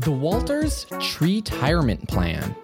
The 0.00 0.10
Walters 0.10 0.86
Treetirement 0.92 2.08
Plan. 2.08 2.56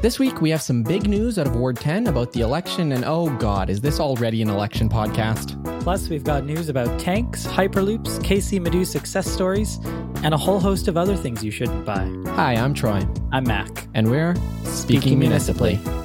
This 0.00 0.20
week, 0.20 0.40
we 0.40 0.50
have 0.50 0.62
some 0.62 0.84
big 0.84 1.08
news 1.08 1.40
out 1.40 1.46
of 1.48 1.56
Ward 1.56 1.76
10 1.76 2.06
about 2.06 2.32
the 2.32 2.42
election, 2.42 2.92
and 2.92 3.04
oh 3.04 3.30
god, 3.38 3.68
is 3.68 3.80
this 3.80 3.98
already 3.98 4.42
an 4.42 4.48
election 4.48 4.88
podcast? 4.88 5.60
Plus, 5.82 6.08
we've 6.08 6.22
got 6.22 6.44
news 6.44 6.68
about 6.68 7.00
tanks, 7.00 7.46
hyperloops, 7.46 8.20
Kaycee 8.20 8.60
Madu 8.60 8.84
success 8.84 9.28
stories, 9.28 9.80
and 10.22 10.34
a 10.34 10.36
whole 10.36 10.60
host 10.60 10.86
of 10.86 10.96
other 10.96 11.16
things 11.16 11.42
you 11.42 11.50
shouldn't 11.50 11.84
buy. 11.84 12.08
Hi, 12.32 12.54
I'm 12.54 12.74
Troy, 12.74 13.02
I'm 13.32 13.42
Mack. 13.44 13.88
and 13.94 14.08
we're 14.08 14.36
Speaking, 14.62 14.70
Speaking 14.72 15.18
Municipally. 15.18 15.76
Municipally. 15.76 16.03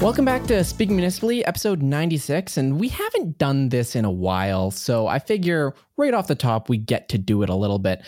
Welcome 0.00 0.24
back 0.24 0.44
to 0.44 0.62
Speaking 0.62 0.94
Municipally, 0.94 1.44
episode 1.44 1.82
96, 1.82 2.56
and 2.56 2.78
we 2.78 2.86
haven't 2.86 3.36
done 3.36 3.68
this 3.68 3.96
in 3.96 4.04
a 4.04 4.10
while, 4.10 4.70
so 4.70 5.08
I 5.08 5.18
figure 5.18 5.74
right 5.96 6.14
off 6.14 6.28
the 6.28 6.36
top 6.36 6.68
we 6.68 6.78
get 6.78 7.08
to 7.08 7.18
do 7.18 7.42
it 7.42 7.48
a 7.48 7.54
little 7.56 7.80
bit. 7.80 8.02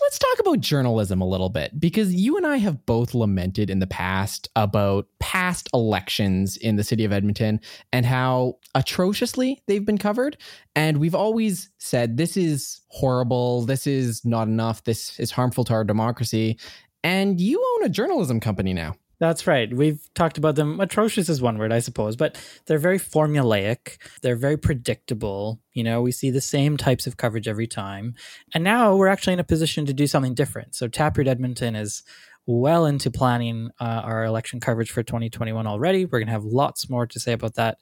Let's 0.00 0.18
talk 0.18 0.38
about 0.40 0.60
journalism 0.60 1.20
a 1.20 1.28
little 1.28 1.50
bit 1.50 1.78
because 1.78 2.14
you 2.14 2.38
and 2.38 2.46
I 2.46 2.56
have 2.56 2.86
both 2.86 3.12
lamented 3.12 3.68
in 3.68 3.78
the 3.78 3.86
past 3.86 4.48
about 4.56 5.06
past 5.18 5.68
elections 5.74 6.56
in 6.56 6.76
the 6.76 6.82
city 6.82 7.04
of 7.04 7.12
Edmonton 7.12 7.60
and 7.92 8.06
how 8.06 8.56
atrociously 8.74 9.62
they've 9.66 9.84
been 9.84 9.98
covered. 9.98 10.38
And 10.74 10.96
we've 10.96 11.14
always 11.14 11.68
said 11.76 12.16
this 12.16 12.38
is 12.38 12.80
horrible, 12.88 13.66
this 13.66 13.86
is 13.86 14.24
not 14.24 14.48
enough, 14.48 14.82
this 14.84 15.20
is 15.20 15.30
harmful 15.30 15.64
to 15.64 15.74
our 15.74 15.84
democracy. 15.84 16.58
And 17.02 17.38
you 17.38 17.62
own 17.76 17.84
a 17.84 17.90
journalism 17.90 18.40
company 18.40 18.72
now. 18.72 18.96
That's 19.24 19.46
right. 19.46 19.72
We've 19.72 20.06
talked 20.12 20.36
about 20.36 20.54
them. 20.54 20.78
Atrocious 20.80 21.30
is 21.30 21.40
one 21.40 21.56
word, 21.56 21.72
I 21.72 21.78
suppose, 21.78 22.14
but 22.14 22.36
they're 22.66 22.76
very 22.76 22.98
formulaic. 22.98 23.96
They're 24.20 24.36
very 24.36 24.58
predictable. 24.58 25.62
You 25.72 25.82
know, 25.82 26.02
we 26.02 26.12
see 26.12 26.28
the 26.28 26.42
same 26.42 26.76
types 26.76 27.06
of 27.06 27.16
coverage 27.16 27.48
every 27.48 27.66
time. 27.66 28.16
And 28.52 28.62
now 28.62 28.94
we're 28.94 29.08
actually 29.08 29.32
in 29.32 29.40
a 29.40 29.44
position 29.44 29.86
to 29.86 29.94
do 29.94 30.06
something 30.06 30.34
different. 30.34 30.74
So 30.74 30.88
Taproot 30.88 31.26
Edmonton 31.26 31.74
is 31.74 32.02
well 32.44 32.84
into 32.84 33.10
planning 33.10 33.70
uh, 33.80 34.02
our 34.04 34.26
election 34.26 34.60
coverage 34.60 34.90
for 34.90 35.02
2021 35.02 35.66
already. 35.66 36.04
We're 36.04 36.18
going 36.18 36.26
to 36.26 36.32
have 36.32 36.44
lots 36.44 36.90
more 36.90 37.06
to 37.06 37.18
say 37.18 37.32
about 37.32 37.54
that 37.54 37.78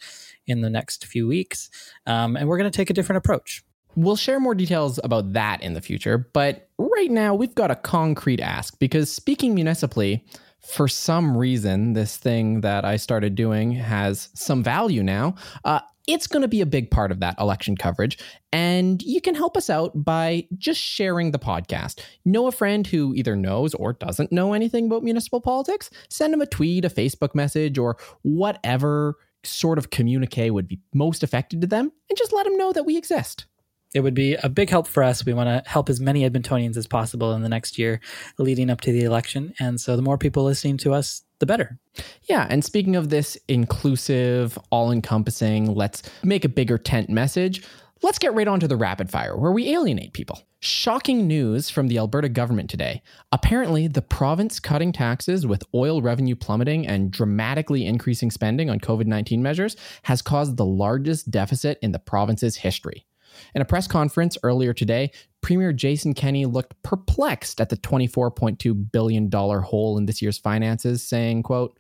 in 0.47 0.61
the 0.61 0.71
next 0.71 1.07
few 1.07 1.27
weeks. 1.27 1.71
Um, 2.07 2.37
and 2.37 2.49
we're 2.49 2.59
going 2.59 2.71
to 2.71 2.77
take 2.77 2.91
a 2.91 2.95
different 2.95 3.17
approach. 3.17 3.65
We'll 3.97 4.15
share 4.15 4.39
more 4.39 4.55
details 4.55 5.01
about 5.03 5.33
that 5.33 5.61
in 5.61 5.75
the 5.75 5.81
future, 5.81 6.19
but 6.33 6.69
right 6.79 7.11
now 7.11 7.35
we've 7.35 7.55
got 7.57 7.73
a 7.73 7.77
concrete 7.77 8.39
ask 8.39 8.79
because 8.79 9.13
speaking 9.13 9.57
municipally, 9.57 10.25
for 10.65 10.89
some 10.89 11.37
reason, 11.37 11.93
this 11.93 12.17
thing 12.17 12.61
that 12.61 12.85
I 12.85 12.97
started 12.97 13.35
doing 13.35 13.73
has 13.73 14.29
some 14.35 14.63
value 14.63 15.03
now. 15.03 15.35
Uh, 15.65 15.81
it's 16.09 16.27
going 16.27 16.43
to 16.43 16.49
be 16.49 16.61
a 16.61 16.67
big 16.67 16.91
part 16.91 17.13
of 17.13 17.21
that 17.21 17.37
election 17.39 17.77
coverage. 17.77 18.19
And 18.53 19.03
you 19.03 19.21
can 19.21 19.35
help 19.35 19.57
us 19.57 19.71
out 19.71 20.05
by 20.05 20.47
just 20.57 20.81
sharing 20.81 21.31
the 21.31 21.39
podcast. 21.39 22.01
Know 22.25 22.47
a 22.47 22.53
friend 22.53 22.87
who 22.87 23.15
either 23.15 23.37
knows 23.37 23.75
or 23.75 23.93
doesn't 23.93 24.33
know 24.33 24.53
anything 24.53 24.87
about 24.87 25.05
municipal 25.05 25.41
politics. 25.41 25.91
Send 26.09 26.33
them 26.33 26.43
a 26.43 26.47
tweet, 26.47 26.85
a 26.85 26.91
Facebook 26.91 27.35
message, 27.35 27.79
or 27.79 27.97
whatever 28.23 29.17
sort 29.45 29.79
of 29.79 29.91
communique 29.91 30.51
would 30.51 30.69
be 30.69 30.81
most 30.95 31.23
effective 31.23 31.61
to 31.61 31.67
them, 31.67 31.91
and 32.09 32.19
just 32.19 32.33
let 32.33 32.45
them 32.45 32.57
know 32.57 32.73
that 32.73 32.87
we 32.87 32.97
exist 32.97 33.47
it 33.95 34.01
would 34.01 34.15
be 34.15 34.35
a 34.35 34.49
big 34.49 34.71
help 34.71 34.87
for 34.87 35.03
us. 35.03 35.25
We 35.25 35.35
want 35.35 35.49
to 35.49 35.69
help 35.69 35.89
as 35.89 36.01
many 36.01 36.29
Edmontonians 36.29 36.77
as 36.77 36.87
possible 36.87 37.33
in 37.35 37.43
the 37.43 37.49
next 37.49 37.79
year 37.79 38.01
leading 38.39 38.71
up 38.71 38.81
to 38.83 38.93
the 38.93 39.05
election. 39.05 39.55
And 39.59 39.81
so 39.81 39.97
the 39.97 40.03
more 40.03 40.19
people 40.19 40.45
listening 40.45 40.79
to 40.79 40.93
us, 40.93 41.23
the 41.39 41.47
better. 41.47 41.79
Yeah. 42.25 42.47
And 42.49 42.65
speaking 42.65 42.97
of 42.97 43.09
this 43.09 43.37
inclusive, 43.49 44.59
all 44.71 44.93
encompassing, 44.93 45.75
let's 45.75 46.03
make 46.23 46.45
a 46.45 46.49
bigger 46.49 46.79
tent 46.79 47.11
message, 47.11 47.67
let's 48.03 48.19
get 48.19 48.35
right 48.35 48.49
on 48.49 48.61
to 48.61 48.69
the 48.69 48.77
rapid 48.77 49.11
fire 49.11 49.37
where 49.37 49.53
we 49.53 49.73
alienate 49.73 50.13
people. 50.13 50.41
Shocking 50.61 51.27
news 51.27 51.69
from 51.69 51.89
the 51.89 51.99
Alberta 51.99 52.29
government 52.29 52.71
today. 52.71 53.03
Apparently, 53.33 53.89
the 53.89 54.03
province 54.03 54.61
cutting 54.61 54.93
taxes 54.93 55.45
with 55.45 55.65
oil 55.75 56.01
revenue 56.01 56.37
plummeting 56.37 56.87
and 56.87 57.11
dramatically 57.11 57.85
increasing 57.85 58.31
spending 58.31 58.71
on 58.71 58.79
COVID 58.79 59.07
19 59.07 59.43
measures 59.43 59.77
has 60.05 60.23
caused 60.23 60.57
the 60.57 60.65
largest 60.65 61.33
deficit 61.33 61.79
in 61.83 61.91
the 61.91 61.99
province's 61.99 62.57
history. 62.57 63.05
In 63.55 63.63
a 63.63 63.67
press 63.67 63.87
conference 63.87 64.37
earlier 64.43 64.73
today, 64.73 65.11
Premier 65.41 65.73
Jason 65.73 66.15
Kenney 66.15 66.47
looked 66.47 66.81
perplexed 66.83 67.61
at 67.61 67.69
the 67.69 67.77
$24.2 67.77 68.93
billion 68.93 69.31
hole 69.31 69.99
in 69.99 70.07
this 70.07 70.23
year's 70.23 70.39
finances, 70.39 71.03
saying, 71.03 71.43
quote, 71.43 71.79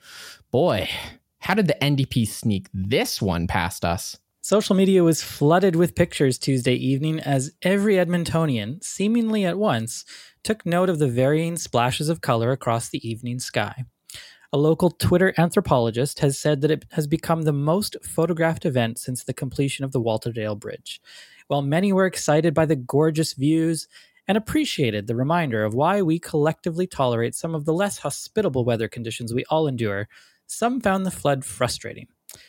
Boy, 0.50 0.88
how 1.38 1.54
did 1.54 1.66
the 1.66 1.76
NDP 1.80 2.26
sneak 2.28 2.68
this 2.72 3.20
one 3.22 3.46
past 3.46 3.84
us? 3.84 4.18
Social 4.44 4.74
media 4.74 5.04
was 5.04 5.22
flooded 5.22 5.76
with 5.76 5.94
pictures 5.94 6.36
Tuesday 6.36 6.74
evening 6.74 7.20
as 7.20 7.52
every 7.62 7.94
Edmontonian, 7.94 8.82
seemingly 8.82 9.44
at 9.44 9.56
once, 9.56 10.04
took 10.42 10.66
note 10.66 10.90
of 10.90 10.98
the 10.98 11.06
varying 11.06 11.56
splashes 11.56 12.08
of 12.08 12.20
color 12.20 12.50
across 12.50 12.88
the 12.88 13.08
evening 13.08 13.38
sky. 13.38 13.84
A 14.52 14.58
local 14.58 14.90
Twitter 14.90 15.32
anthropologist 15.38 16.18
has 16.18 16.38
said 16.38 16.60
that 16.60 16.70
it 16.70 16.84
has 16.90 17.06
become 17.06 17.42
the 17.42 17.52
most 17.52 17.96
photographed 18.02 18.66
event 18.66 18.98
since 18.98 19.24
the 19.24 19.32
completion 19.32 19.84
of 19.84 19.92
the 19.92 20.00
Walterdale 20.00 20.58
Bridge. 20.58 21.00
While 21.52 21.60
many 21.60 21.92
were 21.92 22.06
excited 22.06 22.54
by 22.54 22.64
the 22.64 22.76
gorgeous 22.76 23.34
views 23.34 23.86
and 24.26 24.38
appreciated 24.38 25.06
the 25.06 25.14
reminder 25.14 25.66
of 25.66 25.74
why 25.74 26.00
we 26.00 26.18
collectively 26.18 26.86
tolerate 26.86 27.34
some 27.34 27.54
of 27.54 27.66
the 27.66 27.74
less 27.74 27.98
hospitable 27.98 28.64
weather 28.64 28.88
conditions 28.88 29.34
we 29.34 29.44
all 29.50 29.68
endure, 29.68 30.08
some 30.46 30.80
found 30.80 31.04
the 31.04 31.10
flood 31.10 31.44
frustrating. 31.44 32.06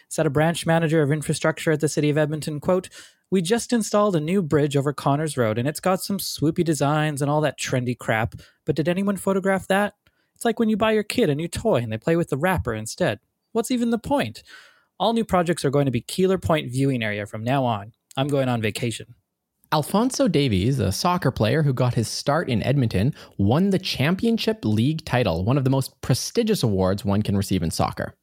Said 0.07 0.25
a 0.25 0.29
branch 0.29 0.65
manager 0.65 1.01
of 1.01 1.11
infrastructure 1.11 1.73
at 1.73 1.81
the 1.81 1.89
city 1.89 2.09
of 2.09 2.17
Edmonton, 2.17 2.61
quote, 2.61 2.87
we 3.29 3.41
just 3.41 3.73
installed 3.73 4.15
a 4.15 4.21
new 4.21 4.41
bridge 4.41 4.77
over 4.77 4.93
Connors 4.93 5.35
Road 5.35 5.57
and 5.57 5.67
it's 5.67 5.81
got 5.81 6.01
some 6.01 6.17
swoopy 6.17 6.63
designs 6.63 7.21
and 7.21 7.29
all 7.29 7.41
that 7.41 7.59
trendy 7.59 7.97
crap, 7.97 8.35
but 8.63 8.73
did 8.73 8.87
anyone 8.87 9.17
photograph 9.17 9.67
that? 9.67 9.95
It's 10.33 10.45
like 10.45 10.59
when 10.59 10.69
you 10.69 10.77
buy 10.77 10.93
your 10.93 11.03
kid 11.03 11.29
a 11.29 11.35
new 11.35 11.49
toy 11.49 11.81
and 11.81 11.91
they 11.91 11.97
play 11.97 12.15
with 12.15 12.29
the 12.29 12.37
wrapper 12.37 12.73
instead. 12.73 13.19
What's 13.51 13.69
even 13.69 13.89
the 13.89 13.99
point? 13.99 14.43
All 14.97 15.11
new 15.11 15.25
projects 15.25 15.65
are 15.65 15.71
going 15.71 15.87
to 15.87 15.91
be 15.91 16.01
Keillor 16.01 16.41
Point 16.41 16.71
viewing 16.71 17.03
area 17.03 17.25
from 17.25 17.43
now 17.43 17.65
on. 17.65 17.91
I'm 18.15 18.27
going 18.27 18.49
on 18.49 18.61
vacation. 18.61 19.15
Alphonso 19.71 20.27
Davies, 20.27 20.79
a 20.79 20.91
soccer 20.91 21.31
player 21.31 21.63
who 21.63 21.73
got 21.73 21.95
his 21.95 22.07
start 22.07 22.47
in 22.47 22.61
Edmonton, 22.61 23.15
won 23.39 23.71
the 23.71 23.79
Championship 23.79 24.63
League 24.63 25.03
title, 25.03 25.43
one 25.43 25.57
of 25.57 25.63
the 25.63 25.71
most 25.71 25.99
prestigious 26.01 26.61
awards 26.61 27.03
one 27.03 27.23
can 27.23 27.35
receive 27.35 27.63
in 27.63 27.71
soccer. 27.71 28.15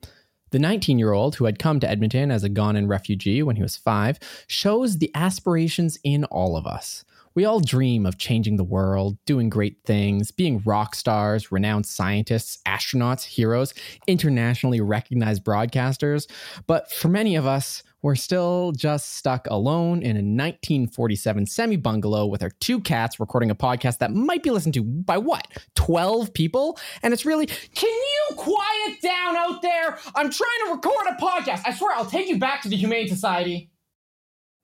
The 0.52 0.60
19 0.60 0.98
year 0.98 1.12
old, 1.12 1.36
who 1.36 1.46
had 1.46 1.58
come 1.58 1.80
to 1.80 1.90
Edmonton 1.90 2.30
as 2.30 2.44
a 2.44 2.50
Ghanaian 2.50 2.88
refugee 2.88 3.42
when 3.42 3.56
he 3.56 3.62
was 3.62 3.76
five, 3.76 4.18
shows 4.46 4.98
the 4.98 5.10
aspirations 5.14 5.98
in 6.04 6.24
all 6.24 6.56
of 6.56 6.66
us. 6.66 7.04
We 7.34 7.44
all 7.44 7.60
dream 7.60 8.06
of 8.06 8.18
changing 8.18 8.56
the 8.56 8.64
world, 8.64 9.16
doing 9.24 9.48
great 9.48 9.78
things, 9.84 10.32
being 10.32 10.62
rock 10.64 10.96
stars, 10.96 11.52
renowned 11.52 11.86
scientists, 11.86 12.58
astronauts, 12.66 13.24
heroes, 13.24 13.72
internationally 14.08 14.80
recognized 14.80 15.44
broadcasters. 15.44 16.28
But 16.66 16.90
for 16.90 17.08
many 17.08 17.36
of 17.36 17.46
us, 17.46 17.84
we're 18.02 18.14
still 18.14 18.72
just 18.72 19.14
stuck 19.16 19.46
alone 19.48 20.02
in 20.02 20.16
a 20.16 20.20
1947 20.20 21.46
semi 21.46 21.76
bungalow 21.76 22.26
with 22.26 22.42
our 22.42 22.50
two 22.60 22.80
cats 22.80 23.20
recording 23.20 23.50
a 23.50 23.54
podcast 23.54 23.98
that 23.98 24.12
might 24.12 24.42
be 24.42 24.50
listened 24.50 24.74
to 24.74 24.82
by 24.82 25.18
what? 25.18 25.46
12 25.74 26.32
people? 26.32 26.78
And 27.02 27.12
it's 27.12 27.26
really, 27.26 27.46
can 27.46 27.90
you 27.90 28.36
quiet 28.36 29.00
down 29.02 29.36
out 29.36 29.62
there? 29.62 29.98
I'm 30.14 30.30
trying 30.30 30.66
to 30.66 30.72
record 30.72 31.06
a 31.08 31.20
podcast. 31.20 31.62
I 31.66 31.74
swear 31.74 31.94
I'll 31.94 32.06
take 32.06 32.28
you 32.28 32.38
back 32.38 32.62
to 32.62 32.68
the 32.68 32.76
Humane 32.76 33.08
Society. 33.08 33.70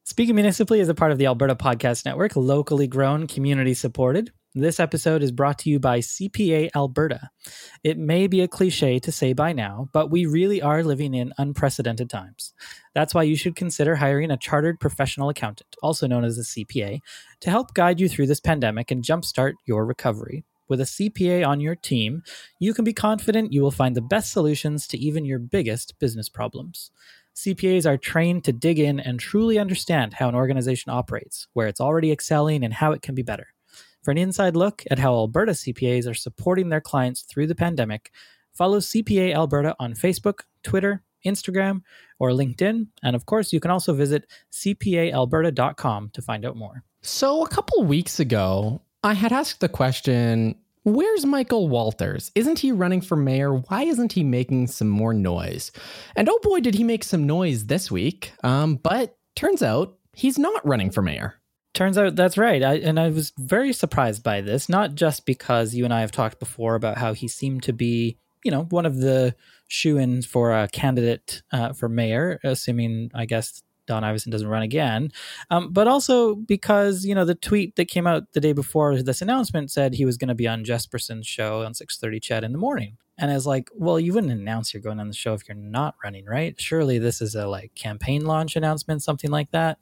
Speaking 0.05 0.37
Municipally 0.37 0.81
is 0.81 0.89
a 0.89 0.95
part 0.95 1.11
of 1.11 1.19
the 1.19 1.27
Alberta 1.27 1.57
Podcast 1.57 2.05
Network, 2.05 2.37
locally 2.37 2.87
grown, 2.87 3.27
community 3.27 3.75
supported. 3.75 4.31
This 4.59 4.81
episode 4.81 5.23
is 5.23 5.33
brought 5.33 5.59
to 5.59 5.69
you 5.69 5.79
by 5.79 5.99
CPA 5.99 6.71
Alberta. 6.75 7.29
It 7.85 7.99
may 7.99 8.27
be 8.27 8.41
a 8.41 8.49
cliche 8.49 8.99
to 9.01 9.13
say 9.13 9.35
by 9.35 9.53
now, 9.53 9.91
but 9.93 10.11
we 10.11 10.25
really 10.25 10.63
are 10.63 10.83
living 10.83 11.13
in 11.13 11.35
unprecedented 11.37 12.09
times. 12.09 12.55
That's 12.95 13.13
why 13.13 13.25
you 13.25 13.37
should 13.37 13.55
consider 13.55 13.97
hiring 13.97 14.31
a 14.31 14.39
chartered 14.39 14.81
professional 14.81 15.29
accountant, 15.29 15.77
also 15.83 16.07
known 16.07 16.25
as 16.25 16.39
a 16.39 16.41
CPA, 16.41 17.01
to 17.41 17.51
help 17.51 17.75
guide 17.75 18.01
you 18.01 18.09
through 18.09 18.29
this 18.29 18.41
pandemic 18.41 18.91
and 18.91 19.05
jumpstart 19.05 19.53
your 19.67 19.85
recovery. 19.85 20.47
With 20.69 20.81
a 20.81 20.85
CPA 20.85 21.47
on 21.47 21.61
your 21.61 21.77
team, 21.77 22.23
you 22.59 22.73
can 22.73 22.87
be 22.87 22.95
confident 22.95 23.53
you 23.53 23.61
will 23.61 23.71
find 23.71 23.95
the 23.95 24.01
best 24.01 24.33
solutions 24.33 24.87
to 24.87 24.97
even 24.97 25.27
your 25.27 25.39
biggest 25.39 25.99
business 25.99 26.31
problems. 26.31 26.91
CPAs 27.37 27.85
are 27.85 27.99
trained 27.99 28.45
to 28.45 28.55
dig 28.55 28.79
in 28.79 29.01
and 29.01 29.21
truly 29.21 29.59
understand 29.59 30.15
how 30.15 30.31
an 30.31 30.35
organization 30.35 30.93
operates, 30.93 31.47
where 31.53 31.69
it's 31.69 31.79
already 31.79 32.11
excelling, 32.11 32.65
and 32.65 32.73
how 32.73 32.93
it 32.93 33.03
can 33.03 33.15
be 33.15 33.21
better. 33.21 33.49
For 34.07 34.13
an 34.13 34.19
inside 34.19 34.55
look 34.55 34.85
at 34.89 35.01
how 35.01 35.15
Alberta 35.15 35.51
CPAs 35.51 36.09
are 36.09 36.15
supporting 36.15 36.69
their 36.69 36.81
clients 36.81 37.23
through 37.23 37.49
the 37.49 37.57
pandemic, 37.57 38.13
follow 38.53 38.79
CPA 38.79 39.35
Alberta 39.35 39.75
on 39.81 39.95
Facebook, 39.95 40.43
Twitter, 40.63 41.03
Instagram, 41.27 41.81
or 42.21 42.31
LinkedIn. 42.31 42.87
And 43.03 43.17
of 43.17 43.27
course, 43.27 43.53
you 43.53 43.59
can 43.59 43.73
also 43.73 43.95
visit 43.95 44.31
cpaalberta.com 44.53 46.11
to 46.11 46.23
find 46.23 46.47
out 46.47 46.57
more. 46.57 46.85
So, 47.03 47.45
a 47.45 47.49
couple 47.49 47.83
weeks 47.83 48.21
ago, 48.21 48.81
I 49.03 49.15
had 49.15 49.33
asked 49.33 49.59
the 49.59 49.69
question 49.69 50.55
Where's 50.85 51.27
Michael 51.27 51.69
Walters? 51.69 52.31
Isn't 52.37 52.61
he 52.61 52.71
running 52.71 53.01
for 53.01 53.17
mayor? 53.17 53.57
Why 53.57 53.83
isn't 53.83 54.13
he 54.13 54.23
making 54.23 54.69
some 54.69 54.89
more 54.89 55.15
noise? 55.15 55.73
And 56.15 56.29
oh 56.29 56.39
boy, 56.45 56.61
did 56.61 56.77
he 56.77 56.85
make 56.85 57.03
some 57.03 57.27
noise 57.27 57.67
this 57.67 57.91
week. 57.91 58.31
Um, 58.45 58.77
but 58.77 59.19
turns 59.35 59.65
out 59.65 59.99
he's 60.15 60.39
not 60.39 60.65
running 60.65 60.93
for 60.93 61.03
mayor. 61.03 61.41
Turns 61.77 61.99
out 61.99 62.17
that's 62.17 62.39
right. 62.39 62.63
I, 62.63 62.77
and 62.77 62.99
I 62.99 63.11
was 63.11 63.35
very 63.39 63.75
surprised 63.75 64.23
by 64.23 64.41
this, 64.41 64.71
not 64.71 64.95
just 64.95 65.27
because 65.27 65.75
you 65.75 65.85
and 65.85 65.93
I 65.93 66.01
have 66.01 66.11
talked 66.11 66.39
before 66.39 66.75
about 66.75 66.97
how 66.97 67.13
he 67.13 67.29
seemed 67.29 67.65
to 67.65 67.75
be, 67.75 68.17
you 68.43 68.51
know, 68.51 68.63
one 68.71 68.87
of 68.87 68.97
the 68.97 69.35
shoe 69.69 69.99
ins 69.99 70.25
for 70.25 70.55
a 70.55 70.69
candidate 70.69 71.43
uh, 71.53 71.75
for 71.75 71.91
mayor, 71.91 72.41
assuming, 72.43 73.11
I 73.15 73.27
guess, 73.27 73.63
Don 73.87 74.05
Iveson 74.05 74.31
doesn't 74.31 74.49
run 74.49 74.63
again, 74.63 75.13
um, 75.51 75.71
but 75.71 75.87
also 75.87 76.35
because 76.35 77.05
you 77.05 77.15
know 77.15 77.27
the 77.27 77.35
tweet 77.35 77.77
that 77.77 77.89
came 77.89 78.07
out 78.07 78.33
the 78.33 78.41
day 78.41 78.55
before 78.55 79.01
this 79.03 79.21
announcement 79.21 79.71
said 79.71 79.95
he 79.95 80.07
was 80.07 80.17
going 80.17 80.29
to 80.29 80.35
be 80.35 80.49
on 80.49 80.65
Jespersen's 80.65 81.27
show 81.27 81.63
on 81.63 81.75
six 81.75 81.99
thirty 81.99 82.19
CHED 82.19 82.43
in 82.43 82.53
the 82.53 82.59
morning, 82.59 82.97
and 83.19 83.31
I 83.31 83.35
was 83.35 83.47
like, 83.47 83.71
well, 83.75 83.99
you 83.99 84.13
wouldn't 84.13 84.33
announce 84.33 84.75
you're 84.75 84.83
going 84.83 85.01
on 85.01 85.09
the 85.09 85.15
show 85.15 85.35
if 85.35 85.49
you're 85.49 85.57
not 85.57 85.95
running, 86.05 86.27
right? 86.27 86.59
Surely 86.61 86.99
this 86.99 87.21
is 87.21 87.35
a 87.35 87.47
like 87.47 87.75
campaign 87.75 88.25
launch 88.25 88.57
announcement, 88.57 89.03
something 89.03 89.31
like 89.31 89.51
that. 89.53 89.79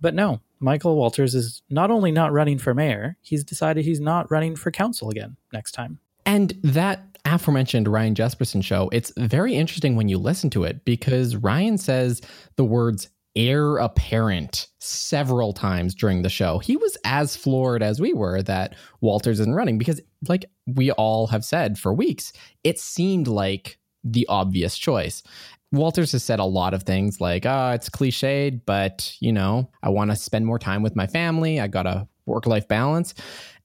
But 0.00 0.14
no, 0.14 0.40
Michael 0.58 0.96
Walters 0.96 1.34
is 1.34 1.62
not 1.70 1.90
only 1.90 2.10
not 2.10 2.32
running 2.32 2.58
for 2.58 2.74
mayor, 2.74 3.16
he's 3.20 3.44
decided 3.44 3.84
he's 3.84 4.00
not 4.00 4.30
running 4.30 4.56
for 4.56 4.70
council 4.70 5.10
again 5.10 5.36
next 5.52 5.72
time. 5.72 6.00
And 6.26 6.58
that 6.62 7.18
aforementioned 7.24 7.86
Ryan 7.86 8.14
Jespersen 8.14 8.64
show, 8.64 8.88
it's 8.92 9.12
very 9.16 9.54
interesting 9.54 9.94
when 9.94 10.08
you 10.08 10.18
listen 10.18 10.50
to 10.50 10.64
it 10.64 10.84
because 10.84 11.36
Ryan 11.36 11.78
says 11.78 12.20
the 12.56 12.64
words 12.64 13.08
heir 13.34 13.76
apparent 13.76 14.68
several 14.78 15.52
times 15.52 15.94
during 15.94 16.22
the 16.22 16.28
show. 16.28 16.58
He 16.58 16.76
was 16.76 16.96
as 17.04 17.36
floored 17.36 17.82
as 17.82 18.00
we 18.00 18.12
were 18.12 18.42
that 18.42 18.74
Walters 19.00 19.40
isn't 19.40 19.54
running 19.54 19.78
because, 19.78 20.00
like 20.28 20.44
we 20.66 20.90
all 20.92 21.26
have 21.28 21.44
said 21.44 21.78
for 21.78 21.94
weeks, 21.94 22.32
it 22.64 22.78
seemed 22.78 23.26
like 23.26 23.78
the 24.04 24.26
obvious 24.28 24.76
choice. 24.76 25.22
Walters 25.70 26.12
has 26.12 26.22
said 26.22 26.38
a 26.38 26.44
lot 26.44 26.74
of 26.74 26.82
things 26.82 27.20
like, 27.20 27.46
oh, 27.46 27.70
it's 27.70 27.88
cliched, 27.88 28.60
but, 28.66 29.16
you 29.20 29.32
know, 29.32 29.70
I 29.82 29.88
want 29.88 30.10
to 30.10 30.16
spend 30.16 30.44
more 30.44 30.58
time 30.58 30.82
with 30.82 30.94
my 30.94 31.06
family. 31.06 31.60
I 31.60 31.66
got 31.66 31.86
a 31.86 32.06
work 32.26 32.46
life 32.46 32.68
balance. 32.68 33.14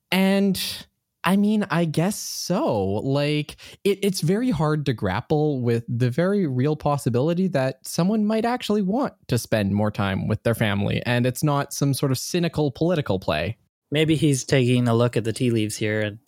And 0.09 0.61
I 1.27 1.35
mean, 1.35 1.67
I 1.69 1.83
guess 1.83 2.17
so. 2.17 2.83
Like, 3.03 3.57
it, 3.83 3.99
it's 4.01 4.21
very 4.21 4.49
hard 4.49 4.85
to 4.85 4.93
grapple 4.93 5.59
with 5.59 5.83
the 5.89 6.09
very 6.09 6.47
real 6.47 6.77
possibility 6.77 7.49
that 7.49 7.85
someone 7.85 8.25
might 8.25 8.45
actually 8.45 8.81
want 8.81 9.13
to 9.27 9.37
spend 9.37 9.73
more 9.73 9.91
time 9.91 10.29
with 10.29 10.41
their 10.43 10.55
family, 10.55 11.03
and 11.05 11.25
it's 11.25 11.43
not 11.43 11.73
some 11.73 11.93
sort 11.93 12.13
of 12.13 12.17
cynical 12.17 12.71
political 12.71 13.19
play. 13.19 13.57
Maybe 13.91 14.15
he's 14.15 14.45
taking 14.45 14.87
a 14.87 14.95
look 14.95 15.17
at 15.17 15.25
the 15.25 15.33
tea 15.33 15.51
leaves 15.51 15.75
here 15.75 15.99
and 15.99 16.19